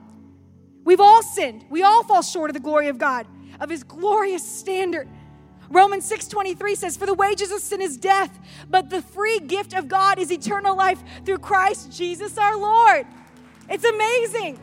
We've 0.88 1.02
all 1.02 1.22
sinned. 1.22 1.66
We 1.70 1.84
all 1.84 2.02
fall 2.04 2.22
short 2.22 2.50
of 2.50 2.54
the 2.54 2.62
glory 2.62 2.88
of 2.88 2.98
God 2.98 3.28
of 3.60 3.70
his 3.70 3.84
glorious 3.84 4.42
standard. 4.42 5.10
Romans 5.70 6.06
6:23 6.06 6.76
says 6.76 6.96
for 6.96 7.06
the 7.06 7.14
wages 7.14 7.52
of 7.52 7.60
sin 7.60 7.82
is 7.82 7.98
death, 7.98 8.40
but 8.70 8.90
the 8.90 9.02
free 9.02 9.42
gift 9.42 9.74
of 9.74 9.90
God 9.90 10.18
is 10.18 10.32
eternal 10.32 10.78
life 10.78 11.04
through 11.26 11.40
Christ 11.40 11.92
Jesus 11.92 12.38
our 12.38 12.56
Lord. 12.56 13.06
It's 13.70 13.84
amazing. 13.84 14.60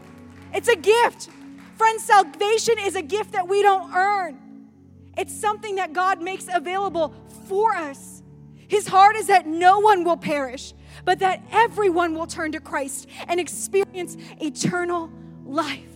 It's 0.54 0.68
a 0.68 0.76
gift. 0.76 1.28
Friends, 1.76 2.04
salvation 2.04 2.76
is 2.78 2.96
a 2.96 3.02
gift 3.02 3.32
that 3.32 3.46
we 3.46 3.60
don't 3.60 3.94
earn. 3.94 4.70
It's 5.18 5.38
something 5.38 5.74
that 5.74 5.92
God 5.92 6.22
makes 6.22 6.46
available 6.50 7.12
for 7.46 7.74
us. 7.74 8.22
His 8.66 8.86
heart 8.88 9.16
is 9.16 9.26
that 9.26 9.46
no 9.46 9.80
one 9.80 10.04
will 10.04 10.16
perish, 10.16 10.72
but 11.04 11.18
that 11.18 11.42
everyone 11.52 12.14
will 12.14 12.26
turn 12.26 12.52
to 12.52 12.60
Christ 12.60 13.08
and 13.28 13.38
experience 13.38 14.16
eternal 14.40 15.10
life. 15.44 15.93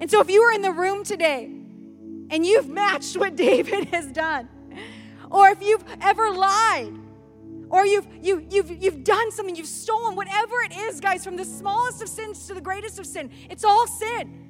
And 0.00 0.10
so 0.10 0.20
if 0.20 0.30
you 0.30 0.42
are 0.42 0.52
in 0.52 0.62
the 0.62 0.72
room 0.72 1.04
today 1.04 1.44
and 2.30 2.44
you've 2.44 2.68
matched 2.68 3.16
what 3.16 3.36
David 3.36 3.88
has 3.88 4.10
done, 4.12 4.48
or 5.30 5.48
if 5.48 5.62
you've 5.62 5.84
ever 6.00 6.30
lied, 6.30 6.94
or 7.70 7.84
you've, 7.84 8.06
you, 8.22 8.46
you've, 8.50 8.82
you've 8.82 9.04
done 9.04 9.30
something, 9.30 9.54
you've 9.54 9.66
stolen, 9.66 10.16
whatever 10.16 10.54
it 10.62 10.76
is, 10.76 11.00
guys, 11.00 11.24
from 11.24 11.36
the 11.36 11.44
smallest 11.44 12.02
of 12.02 12.08
sins 12.08 12.46
to 12.46 12.54
the 12.54 12.60
greatest 12.60 12.98
of 12.98 13.06
sin, 13.06 13.30
it's 13.50 13.64
all 13.64 13.86
sin. 13.86 14.46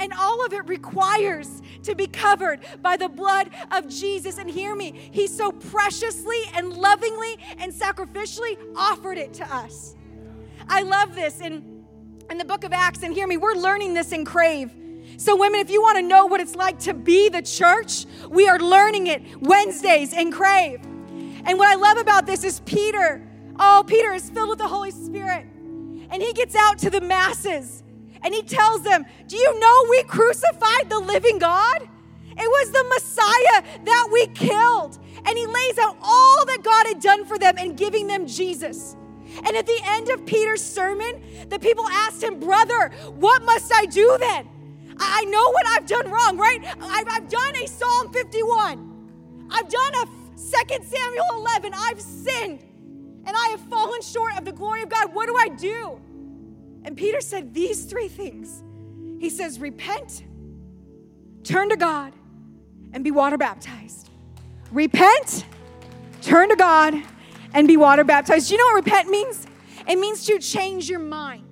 And 0.00 0.12
all 0.12 0.44
of 0.46 0.52
it 0.52 0.68
requires 0.68 1.60
to 1.82 1.96
be 1.96 2.06
covered 2.06 2.60
by 2.82 2.96
the 2.96 3.08
blood 3.08 3.50
of 3.72 3.88
Jesus. 3.88 4.38
And 4.38 4.48
hear 4.48 4.76
me, 4.76 4.92
He 5.10 5.26
so 5.26 5.50
preciously 5.50 6.40
and 6.54 6.72
lovingly 6.72 7.36
and 7.58 7.72
sacrificially 7.72 8.56
offered 8.76 9.18
it 9.18 9.34
to 9.34 9.54
us. 9.54 9.96
I 10.68 10.82
love 10.82 11.16
this 11.16 11.40
in, 11.40 11.84
in 12.30 12.38
the 12.38 12.44
book 12.44 12.62
of 12.62 12.72
Acts. 12.72 13.02
And 13.02 13.12
hear 13.12 13.26
me, 13.26 13.38
we're 13.38 13.54
learning 13.54 13.94
this 13.94 14.12
in 14.12 14.24
Crave. 14.24 14.72
So, 15.16 15.36
women, 15.36 15.60
if 15.60 15.70
you 15.70 15.82
want 15.82 15.96
to 15.96 16.02
know 16.02 16.26
what 16.26 16.40
it's 16.40 16.54
like 16.54 16.78
to 16.80 16.94
be 16.94 17.28
the 17.28 17.42
church, 17.42 18.06
we 18.28 18.48
are 18.48 18.58
learning 18.58 19.08
it 19.08 19.22
Wednesdays 19.40 20.12
in 20.12 20.30
Crave. 20.30 20.80
And 21.44 21.58
what 21.58 21.68
I 21.68 21.74
love 21.74 21.98
about 21.98 22.26
this 22.26 22.44
is 22.44 22.60
Peter. 22.60 23.26
Oh, 23.58 23.82
Peter 23.86 24.12
is 24.12 24.30
filled 24.30 24.50
with 24.50 24.58
the 24.58 24.68
Holy 24.68 24.90
Spirit. 24.90 25.46
And 26.10 26.22
he 26.22 26.32
gets 26.32 26.54
out 26.54 26.78
to 26.78 26.90
the 26.90 27.00
masses 27.00 27.82
and 28.22 28.34
he 28.34 28.42
tells 28.42 28.82
them, 28.82 29.04
Do 29.26 29.36
you 29.36 29.58
know 29.58 29.86
we 29.90 30.02
crucified 30.04 30.88
the 30.88 30.98
living 30.98 31.38
God? 31.38 31.82
It 31.82 32.48
was 32.48 32.70
the 32.70 32.84
Messiah 32.84 33.84
that 33.84 34.08
we 34.12 34.26
killed. 34.28 34.98
And 35.26 35.36
he 35.36 35.46
lays 35.46 35.78
out 35.78 35.96
all 36.00 36.46
that 36.46 36.62
God 36.62 36.86
had 36.86 37.00
done 37.00 37.24
for 37.24 37.38
them 37.38 37.56
and 37.58 37.76
giving 37.76 38.06
them 38.06 38.26
Jesus. 38.26 38.96
And 39.44 39.56
at 39.56 39.66
the 39.66 39.80
end 39.84 40.08
of 40.10 40.24
Peter's 40.24 40.62
sermon, 40.62 41.22
the 41.48 41.58
people 41.58 41.86
asked 41.88 42.22
him, 42.22 42.38
Brother, 42.40 42.90
what 43.18 43.42
must 43.42 43.72
I 43.74 43.86
do 43.86 44.16
then? 44.20 44.48
I 45.00 45.24
know 45.24 45.50
what 45.50 45.66
I've 45.68 45.86
done 45.86 46.10
wrong, 46.10 46.36
right? 46.36 46.60
I've, 46.80 47.06
I've 47.08 47.28
done 47.28 47.56
a 47.56 47.66
Psalm 47.66 48.12
51. 48.12 49.48
I've 49.50 49.68
done 49.68 49.94
a 49.94 50.06
2 50.06 50.84
Samuel 50.84 51.26
11. 51.32 51.72
I've 51.74 52.00
sinned 52.00 52.64
and 53.28 53.36
I 53.36 53.48
have 53.48 53.60
fallen 53.60 54.00
short 54.00 54.36
of 54.38 54.46
the 54.46 54.52
glory 54.52 54.82
of 54.82 54.88
God. 54.88 55.14
What 55.14 55.26
do 55.26 55.36
I 55.36 55.48
do? 55.48 56.00
And 56.84 56.96
Peter 56.96 57.20
said 57.20 57.52
these 57.52 57.84
three 57.84 58.08
things. 58.08 58.62
He 59.20 59.28
says, 59.28 59.60
Repent, 59.60 60.24
turn 61.44 61.68
to 61.68 61.76
God, 61.76 62.14
and 62.94 63.04
be 63.04 63.10
water 63.10 63.36
baptized. 63.36 64.08
Repent, 64.72 65.44
turn 66.22 66.48
to 66.48 66.56
God, 66.56 66.94
and 67.52 67.68
be 67.68 67.76
water 67.76 68.02
baptized. 68.02 68.48
Do 68.48 68.54
you 68.54 68.58
know 68.58 68.74
what 68.74 68.84
repent 68.84 69.10
means? 69.10 69.46
It 69.86 69.98
means 69.98 70.24
to 70.24 70.38
change 70.38 70.88
your 70.88 70.98
mind. 70.98 71.47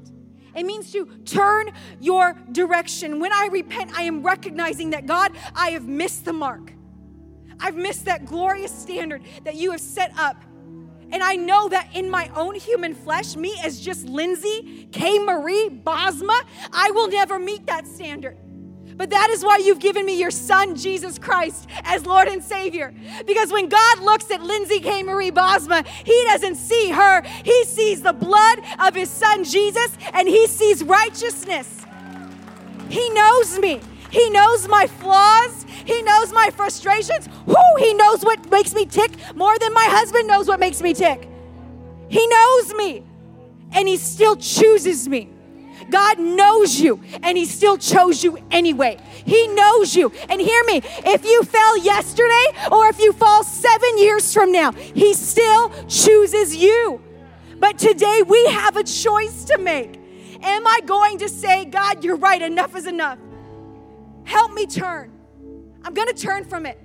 It 0.56 0.64
means 0.64 0.90
to 0.92 1.06
turn 1.24 1.70
your 2.00 2.32
direction. 2.52 3.20
When 3.20 3.32
I 3.32 3.48
repent, 3.52 3.92
I 3.96 4.02
am 4.02 4.22
recognizing 4.22 4.90
that 4.90 5.06
God, 5.06 5.32
I 5.54 5.70
have 5.70 5.86
missed 5.86 6.24
the 6.24 6.32
mark. 6.32 6.72
I've 7.60 7.76
missed 7.76 8.06
that 8.06 8.24
glorious 8.24 8.72
standard 8.72 9.22
that 9.44 9.54
you 9.54 9.70
have 9.72 9.80
set 9.80 10.12
up. 10.18 10.42
And 11.12 11.22
I 11.22 11.36
know 11.36 11.68
that 11.68 11.94
in 11.94 12.10
my 12.10 12.30
own 12.34 12.54
human 12.54 12.94
flesh, 12.94 13.36
me 13.36 13.54
as 13.62 13.80
just 13.80 14.06
Lindsey, 14.06 14.88
K. 14.90 15.18
Marie, 15.18 15.68
Bosma, 15.84 16.38
I 16.72 16.90
will 16.90 17.08
never 17.08 17.38
meet 17.38 17.66
that 17.66 17.86
standard. 17.86 18.36
But 18.96 19.10
that 19.10 19.28
is 19.30 19.44
why 19.44 19.58
you've 19.58 19.78
given 19.78 20.06
me 20.06 20.18
your 20.18 20.30
son, 20.30 20.74
Jesus 20.74 21.18
Christ, 21.18 21.68
as 21.84 22.06
Lord 22.06 22.28
and 22.28 22.42
Savior. 22.42 22.94
Because 23.26 23.52
when 23.52 23.68
God 23.68 24.00
looks 24.00 24.30
at 24.30 24.42
Lindsey 24.42 24.80
K. 24.80 25.02
Marie 25.02 25.30
Bosma, 25.30 25.86
He 25.86 26.24
doesn't 26.28 26.56
see 26.56 26.90
her, 26.90 27.22
He 27.44 27.64
sees 27.64 28.00
the 28.00 28.14
blood 28.14 28.60
of 28.78 28.94
His 28.94 29.10
son, 29.10 29.44
Jesus, 29.44 29.96
and 30.14 30.26
He 30.26 30.46
sees 30.46 30.82
righteousness. 30.82 31.84
He 32.88 33.08
knows 33.10 33.58
me. 33.58 33.80
He 34.10 34.30
knows 34.30 34.66
my 34.68 34.86
flaws. 34.86 35.64
He 35.84 36.00
knows 36.02 36.32
my 36.32 36.48
frustrations. 36.50 37.28
Who? 37.46 37.76
He 37.78 37.92
knows 37.94 38.24
what 38.24 38.50
makes 38.50 38.74
me 38.74 38.86
tick 38.86 39.12
more 39.34 39.58
than 39.58 39.74
my 39.74 39.86
husband 39.90 40.26
knows 40.26 40.48
what 40.48 40.58
makes 40.58 40.80
me 40.80 40.94
tick. 40.94 41.28
He 42.08 42.26
knows 42.26 42.74
me. 42.74 43.04
And 43.72 43.86
he 43.86 43.96
still 43.96 44.36
chooses 44.36 45.08
me. 45.08 45.35
God 45.90 46.18
knows 46.18 46.80
you 46.80 47.02
and 47.22 47.36
He 47.36 47.44
still 47.44 47.78
chose 47.78 48.22
you 48.22 48.38
anyway. 48.50 48.98
He 49.24 49.48
knows 49.48 49.94
you. 49.94 50.12
And 50.28 50.40
hear 50.40 50.64
me 50.64 50.80
if 51.04 51.24
you 51.24 51.42
fell 51.42 51.78
yesterday 51.78 52.46
or 52.70 52.88
if 52.88 52.98
you 52.98 53.12
fall 53.12 53.44
seven 53.44 53.98
years 53.98 54.32
from 54.32 54.52
now, 54.52 54.72
He 54.72 55.14
still 55.14 55.70
chooses 55.86 56.56
you. 56.56 57.00
But 57.58 57.78
today 57.78 58.22
we 58.26 58.46
have 58.46 58.76
a 58.76 58.84
choice 58.84 59.44
to 59.46 59.58
make. 59.58 60.00
Am 60.42 60.66
I 60.66 60.80
going 60.84 61.18
to 61.18 61.28
say, 61.28 61.64
God, 61.64 62.04
you're 62.04 62.16
right, 62.16 62.40
enough 62.42 62.76
is 62.76 62.86
enough? 62.86 63.18
Help 64.24 64.52
me 64.52 64.66
turn. 64.66 65.12
I'm 65.82 65.94
going 65.94 66.08
to 66.08 66.14
turn 66.14 66.44
from 66.44 66.66
it 66.66 66.78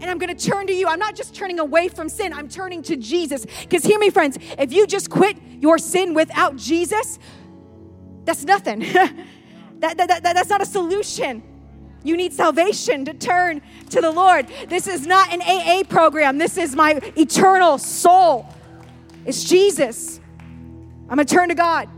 and 0.00 0.10
I'm 0.10 0.18
going 0.18 0.34
to 0.34 0.50
turn 0.50 0.66
to 0.66 0.72
you. 0.72 0.86
I'm 0.86 0.98
not 0.98 1.14
just 1.14 1.34
turning 1.34 1.58
away 1.58 1.88
from 1.88 2.08
sin, 2.08 2.32
I'm 2.32 2.48
turning 2.48 2.82
to 2.82 2.96
Jesus. 2.96 3.46
Because 3.62 3.84
hear 3.84 3.98
me, 3.98 4.10
friends, 4.10 4.38
if 4.58 4.72
you 4.72 4.86
just 4.86 5.08
quit 5.08 5.36
your 5.60 5.78
sin 5.78 6.14
without 6.14 6.56
Jesus, 6.56 7.18
that's 8.24 8.44
nothing. 8.44 8.80
that, 9.78 9.96
that, 9.96 10.08
that, 10.08 10.22
that's 10.22 10.50
not 10.50 10.62
a 10.62 10.66
solution. 10.66 11.42
You 12.02 12.16
need 12.16 12.32
salvation 12.32 13.04
to 13.06 13.14
turn 13.14 13.62
to 13.90 14.00
the 14.00 14.10
Lord. 14.10 14.46
This 14.68 14.86
is 14.86 15.06
not 15.06 15.32
an 15.32 15.40
AA 15.42 15.84
program. 15.88 16.38
This 16.38 16.58
is 16.58 16.76
my 16.76 17.00
eternal 17.16 17.78
soul. 17.78 18.46
It's 19.24 19.44
Jesus. 19.44 20.20
I'm 21.08 21.16
going 21.16 21.26
to 21.26 21.34
turn 21.34 21.48
to 21.48 21.54
God 21.54 21.88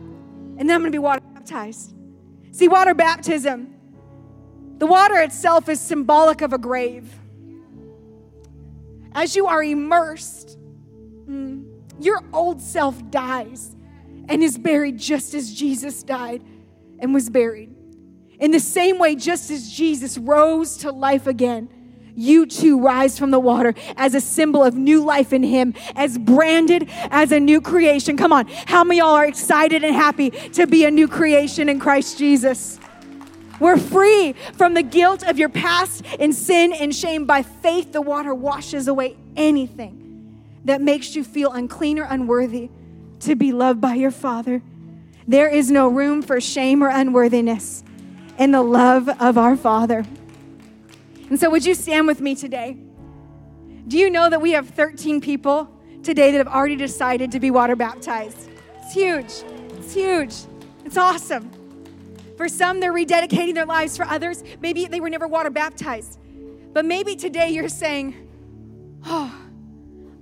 and 0.59 0.69
then 0.69 0.71
I'm 0.71 0.81
going 0.81 0.93
to 0.93 0.97
be 0.97 0.99
water 0.99 1.21
baptized. 1.35 1.93
See, 2.53 2.69
water 2.69 2.95
baptism, 2.95 3.75
the 4.79 4.87
water 4.87 5.17
itself 5.19 5.69
is 5.69 5.81
symbolic 5.81 6.41
of 6.41 6.53
a 6.53 6.59
grave. 6.59 7.13
As 9.13 9.37
you 9.37 9.47
are 9.47 9.63
immersed, 9.63 10.59
mm, 11.29 11.65
your 12.01 12.23
old 12.33 12.63
self 12.63 13.11
dies 13.11 13.76
and 14.29 14.43
is 14.43 14.59
buried 14.59 14.99
just 14.99 15.35
as 15.35 15.53
Jesus 15.53 16.03
died 16.03 16.43
and 16.99 17.15
was 17.15 17.31
buried. 17.31 17.75
In 18.39 18.51
the 18.51 18.61
same 18.61 18.99
way, 18.99 19.17
just 19.17 19.51
as 19.51 19.71
Jesus 19.71 20.19
rose 20.19 20.79
to 20.79 20.93
life 20.93 21.27
again, 21.27 21.69
you 22.15 22.47
too 22.47 22.81
rise 22.81 23.19
from 23.19 23.31
the 23.31 23.39
water 23.39 23.75
as 23.97 24.15
a 24.15 24.21
symbol 24.21 24.65
of 24.65 24.75
new 24.75 25.05
life 25.05 25.33
in 25.33 25.43
Him, 25.43 25.75
as 25.95 26.17
branded 26.17 26.89
as 27.11 27.31
a 27.31 27.39
new 27.39 27.61
creation. 27.61 28.17
Come 28.17 28.33
on, 28.33 28.47
how 28.67 28.85
many 28.85 28.99
y'all 28.99 29.15
are 29.15 29.27
excited 29.27 29.85
and 29.85 29.95
happy 29.95 30.31
to 30.31 30.67
be 30.67 30.85
a 30.87 30.91
new 30.91 31.09
creation 31.09 31.69
in 31.69 31.79
Christ 31.79 32.19
Jesus? 32.19 32.81
We're 33.61 33.79
free 33.79 34.33
from 34.55 34.75
the 34.75 34.83
guilt 34.83 35.23
of 35.23 35.39
your 35.39 35.49
past 35.49 36.05
in 36.19 36.33
sin 36.33 36.73
and 36.73 36.95
shame. 36.95 37.25
By 37.25 37.43
faith, 37.43 37.93
the 37.93 38.03
water 38.03 38.35
washes 38.35 38.89
away 38.89 39.17
anything 39.35 40.43
that 40.65 40.83
makes 40.83 41.15
you 41.15 41.25
feel 41.25 41.53
unclean 41.53 41.99
or 41.99 42.05
unworthy 42.05 42.71
to 43.21 43.35
be 43.35 43.53
loved 43.53 43.81
by 43.81 43.95
your 43.95 44.11
Father. 44.11 44.63
There 45.27 45.49
is 45.49 45.71
no 45.71 45.89
room 45.89 46.23
for 46.23 46.41
shame 46.41 46.83
or 46.83 46.89
unworthiness 46.89 47.83
in 48.39 48.53
the 48.53 48.63
love 48.63 49.09
of 49.21 49.39
our 49.39 49.57
Father. 49.57 50.05
And 51.29 51.41
so, 51.41 51.51
would 51.51 51.65
you 51.65 51.75
stand 51.75 52.07
with 52.07 52.21
me 52.21 52.35
today? 52.35 52.77
Do 53.89 53.99
you 53.99 54.11
know 54.11 54.31
that 54.31 54.41
we 54.41 54.53
have 54.53 54.69
13 54.69 55.21
people 55.21 55.71
today 56.03 56.31
that 56.31 56.39
have 56.39 56.49
already 56.49 56.77
decided 56.77 57.33
to 57.33 57.41
be 57.41 57.51
water 57.51 57.77
baptized? 57.77 58.49
It's 58.83 58.93
huge. 58.93 59.33
It's 59.79 59.95
huge. 59.95 60.35
It's 60.85 60.97
awesome. 60.97 61.51
For 62.37 62.49
some, 62.49 62.81
they're 62.81 62.93
rededicating 62.93 63.55
their 63.55 63.67
lives. 63.67 63.97
For 63.97 64.05
others, 64.05 64.45
maybe 64.61 64.87
they 64.87 65.01
were 65.01 65.11
never 65.11 65.27
water 65.27 65.51
baptized. 65.51 66.19
But 66.73 66.85
maybe 66.85 67.17
today 67.17 67.51
you're 67.51 67.69
saying, 67.69 68.15
Oh, 69.05 69.35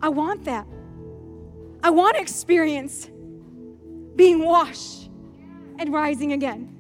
I 0.01 0.09
want 0.11 0.45
that. 0.45 0.67
I 1.85 1.91
want 1.91 2.17
to 2.17 2.23
experience 2.23 3.11
being 4.17 4.43
washed 4.43 5.11
and 5.79 5.93
rising 5.93 6.33
again. 6.33 6.75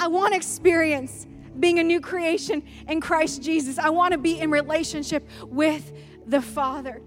I 0.00 0.08
want 0.08 0.32
to 0.32 0.36
experience 0.36 1.28
being 1.60 1.78
a 1.78 1.84
new 1.84 2.00
creation 2.00 2.64
in 2.88 3.00
Christ 3.00 3.40
Jesus. 3.40 3.78
I 3.78 3.90
want 3.90 4.12
to 4.12 4.18
be 4.18 4.40
in 4.40 4.50
relationship 4.50 5.28
with 5.44 5.92
the 6.26 6.42
Father. 6.42 7.00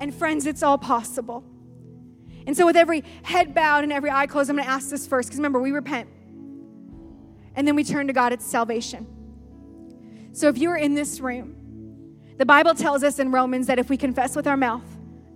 And 0.00 0.14
friends, 0.14 0.46
it's 0.46 0.62
all 0.62 0.76
possible. 0.76 1.42
And 2.46 2.54
so, 2.54 2.66
with 2.66 2.76
every 2.76 3.04
head 3.22 3.54
bowed 3.54 3.82
and 3.82 3.90
every 3.90 4.10
eye 4.10 4.26
closed, 4.26 4.50
I'm 4.50 4.56
going 4.56 4.68
to 4.68 4.70
ask 4.70 4.90
this 4.90 5.06
first 5.06 5.30
because 5.30 5.38
remember, 5.38 5.60
we 5.62 5.72
repent 5.72 6.10
and 7.54 7.66
then 7.66 7.74
we 7.74 7.84
turn 7.84 8.06
to 8.08 8.12
God, 8.12 8.34
it's 8.34 8.44
salvation. 8.44 9.06
So, 10.32 10.48
if 10.48 10.58
you're 10.58 10.76
in 10.76 10.92
this 10.92 11.20
room, 11.20 11.56
the 12.36 12.44
Bible 12.44 12.74
tells 12.74 13.02
us 13.02 13.18
in 13.18 13.32
Romans 13.32 13.66
that 13.66 13.78
if 13.78 13.88
we 13.88 13.96
confess 13.96 14.36
with 14.36 14.46
our 14.46 14.58
mouth 14.58 14.84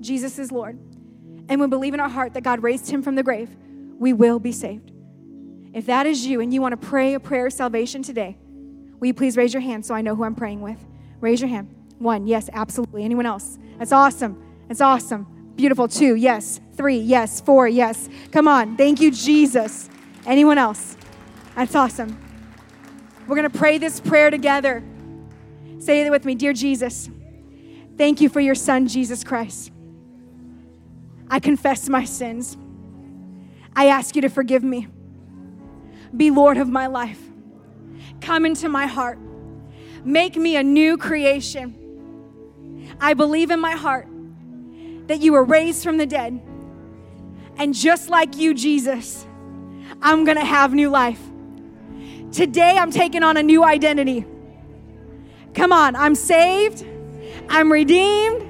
Jesus 0.02 0.38
is 0.38 0.52
Lord 0.52 0.78
and 1.50 1.60
we 1.60 1.66
believe 1.66 1.92
in 1.92 2.00
our 2.00 2.08
heart 2.08 2.32
that 2.34 2.42
God 2.42 2.62
raised 2.62 2.88
him 2.88 3.02
from 3.02 3.16
the 3.16 3.22
grave, 3.22 3.54
we 3.98 4.12
will 4.12 4.38
be 4.38 4.52
saved. 4.52 4.92
If 5.74 5.86
that 5.86 6.06
is 6.06 6.24
you 6.24 6.40
and 6.40 6.54
you 6.54 6.62
want 6.62 6.80
to 6.80 6.88
pray 6.88 7.14
a 7.14 7.20
prayer 7.20 7.46
of 7.46 7.52
salvation 7.52 8.02
today, 8.02 8.38
will 8.98 9.08
you 9.08 9.14
please 9.14 9.36
raise 9.36 9.52
your 9.52 9.60
hand 9.60 9.84
so 9.84 9.94
I 9.94 10.00
know 10.00 10.14
who 10.14 10.24
I'm 10.24 10.34
praying 10.34 10.60
with? 10.60 10.78
Raise 11.20 11.40
your 11.40 11.50
hand. 11.50 11.74
One, 11.98 12.26
yes, 12.26 12.48
absolutely. 12.52 13.04
Anyone 13.04 13.26
else? 13.26 13.58
That's 13.78 13.92
awesome. 13.92 14.42
That's 14.68 14.80
awesome. 14.80 15.26
Beautiful. 15.56 15.88
Two, 15.88 16.14
yes. 16.14 16.60
Three, 16.76 16.98
yes. 16.98 17.40
Four, 17.40 17.68
yes. 17.68 18.08
Come 18.30 18.48
on. 18.48 18.76
Thank 18.76 19.00
you, 19.00 19.10
Jesus. 19.10 19.90
Anyone 20.26 20.56
else? 20.56 20.96
That's 21.56 21.74
awesome. 21.74 22.16
We're 23.26 23.36
going 23.36 23.50
to 23.50 23.58
pray 23.58 23.78
this 23.78 24.00
prayer 24.00 24.30
together. 24.30 24.82
Say 25.78 26.00
it 26.00 26.10
with 26.10 26.24
me 26.24 26.34
Dear 26.34 26.52
Jesus, 26.52 27.08
thank 27.96 28.20
you 28.20 28.28
for 28.28 28.40
your 28.40 28.54
son, 28.54 28.86
Jesus 28.86 29.24
Christ. 29.24 29.72
I 31.30 31.38
confess 31.38 31.88
my 31.88 32.04
sins. 32.04 32.56
I 33.76 33.86
ask 33.86 34.16
you 34.16 34.22
to 34.22 34.28
forgive 34.28 34.64
me. 34.64 34.88
Be 36.14 36.30
Lord 36.30 36.58
of 36.58 36.68
my 36.68 36.88
life. 36.88 37.20
Come 38.20 38.44
into 38.44 38.68
my 38.68 38.86
heart. 38.86 39.18
Make 40.04 40.36
me 40.36 40.56
a 40.56 40.62
new 40.62 40.96
creation. 40.96 42.96
I 43.00 43.14
believe 43.14 43.52
in 43.52 43.60
my 43.60 43.72
heart 43.72 44.08
that 45.06 45.20
you 45.20 45.32
were 45.32 45.44
raised 45.44 45.84
from 45.84 45.98
the 45.98 46.06
dead. 46.06 46.42
And 47.56 47.74
just 47.74 48.10
like 48.10 48.36
you, 48.36 48.52
Jesus, 48.52 49.24
I'm 50.02 50.24
gonna 50.24 50.44
have 50.44 50.74
new 50.74 50.90
life. 50.90 51.20
Today, 52.32 52.76
I'm 52.76 52.90
taking 52.90 53.22
on 53.22 53.36
a 53.36 53.42
new 53.42 53.64
identity. 53.64 54.24
Come 55.54 55.72
on, 55.72 55.96
I'm 55.96 56.14
saved, 56.14 56.84
I'm 57.48 57.70
redeemed, 57.70 58.48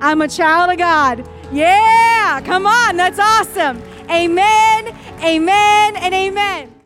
I'm 0.00 0.22
a 0.22 0.28
child 0.28 0.70
of 0.70 0.78
God. 0.78 1.28
Yeah, 1.50 2.42
come 2.44 2.66
on, 2.66 2.96
that's 2.96 3.18
awesome. 3.18 3.82
Amen, 4.10 4.94
amen, 5.22 5.96
and 5.96 6.14
amen. 6.14 6.77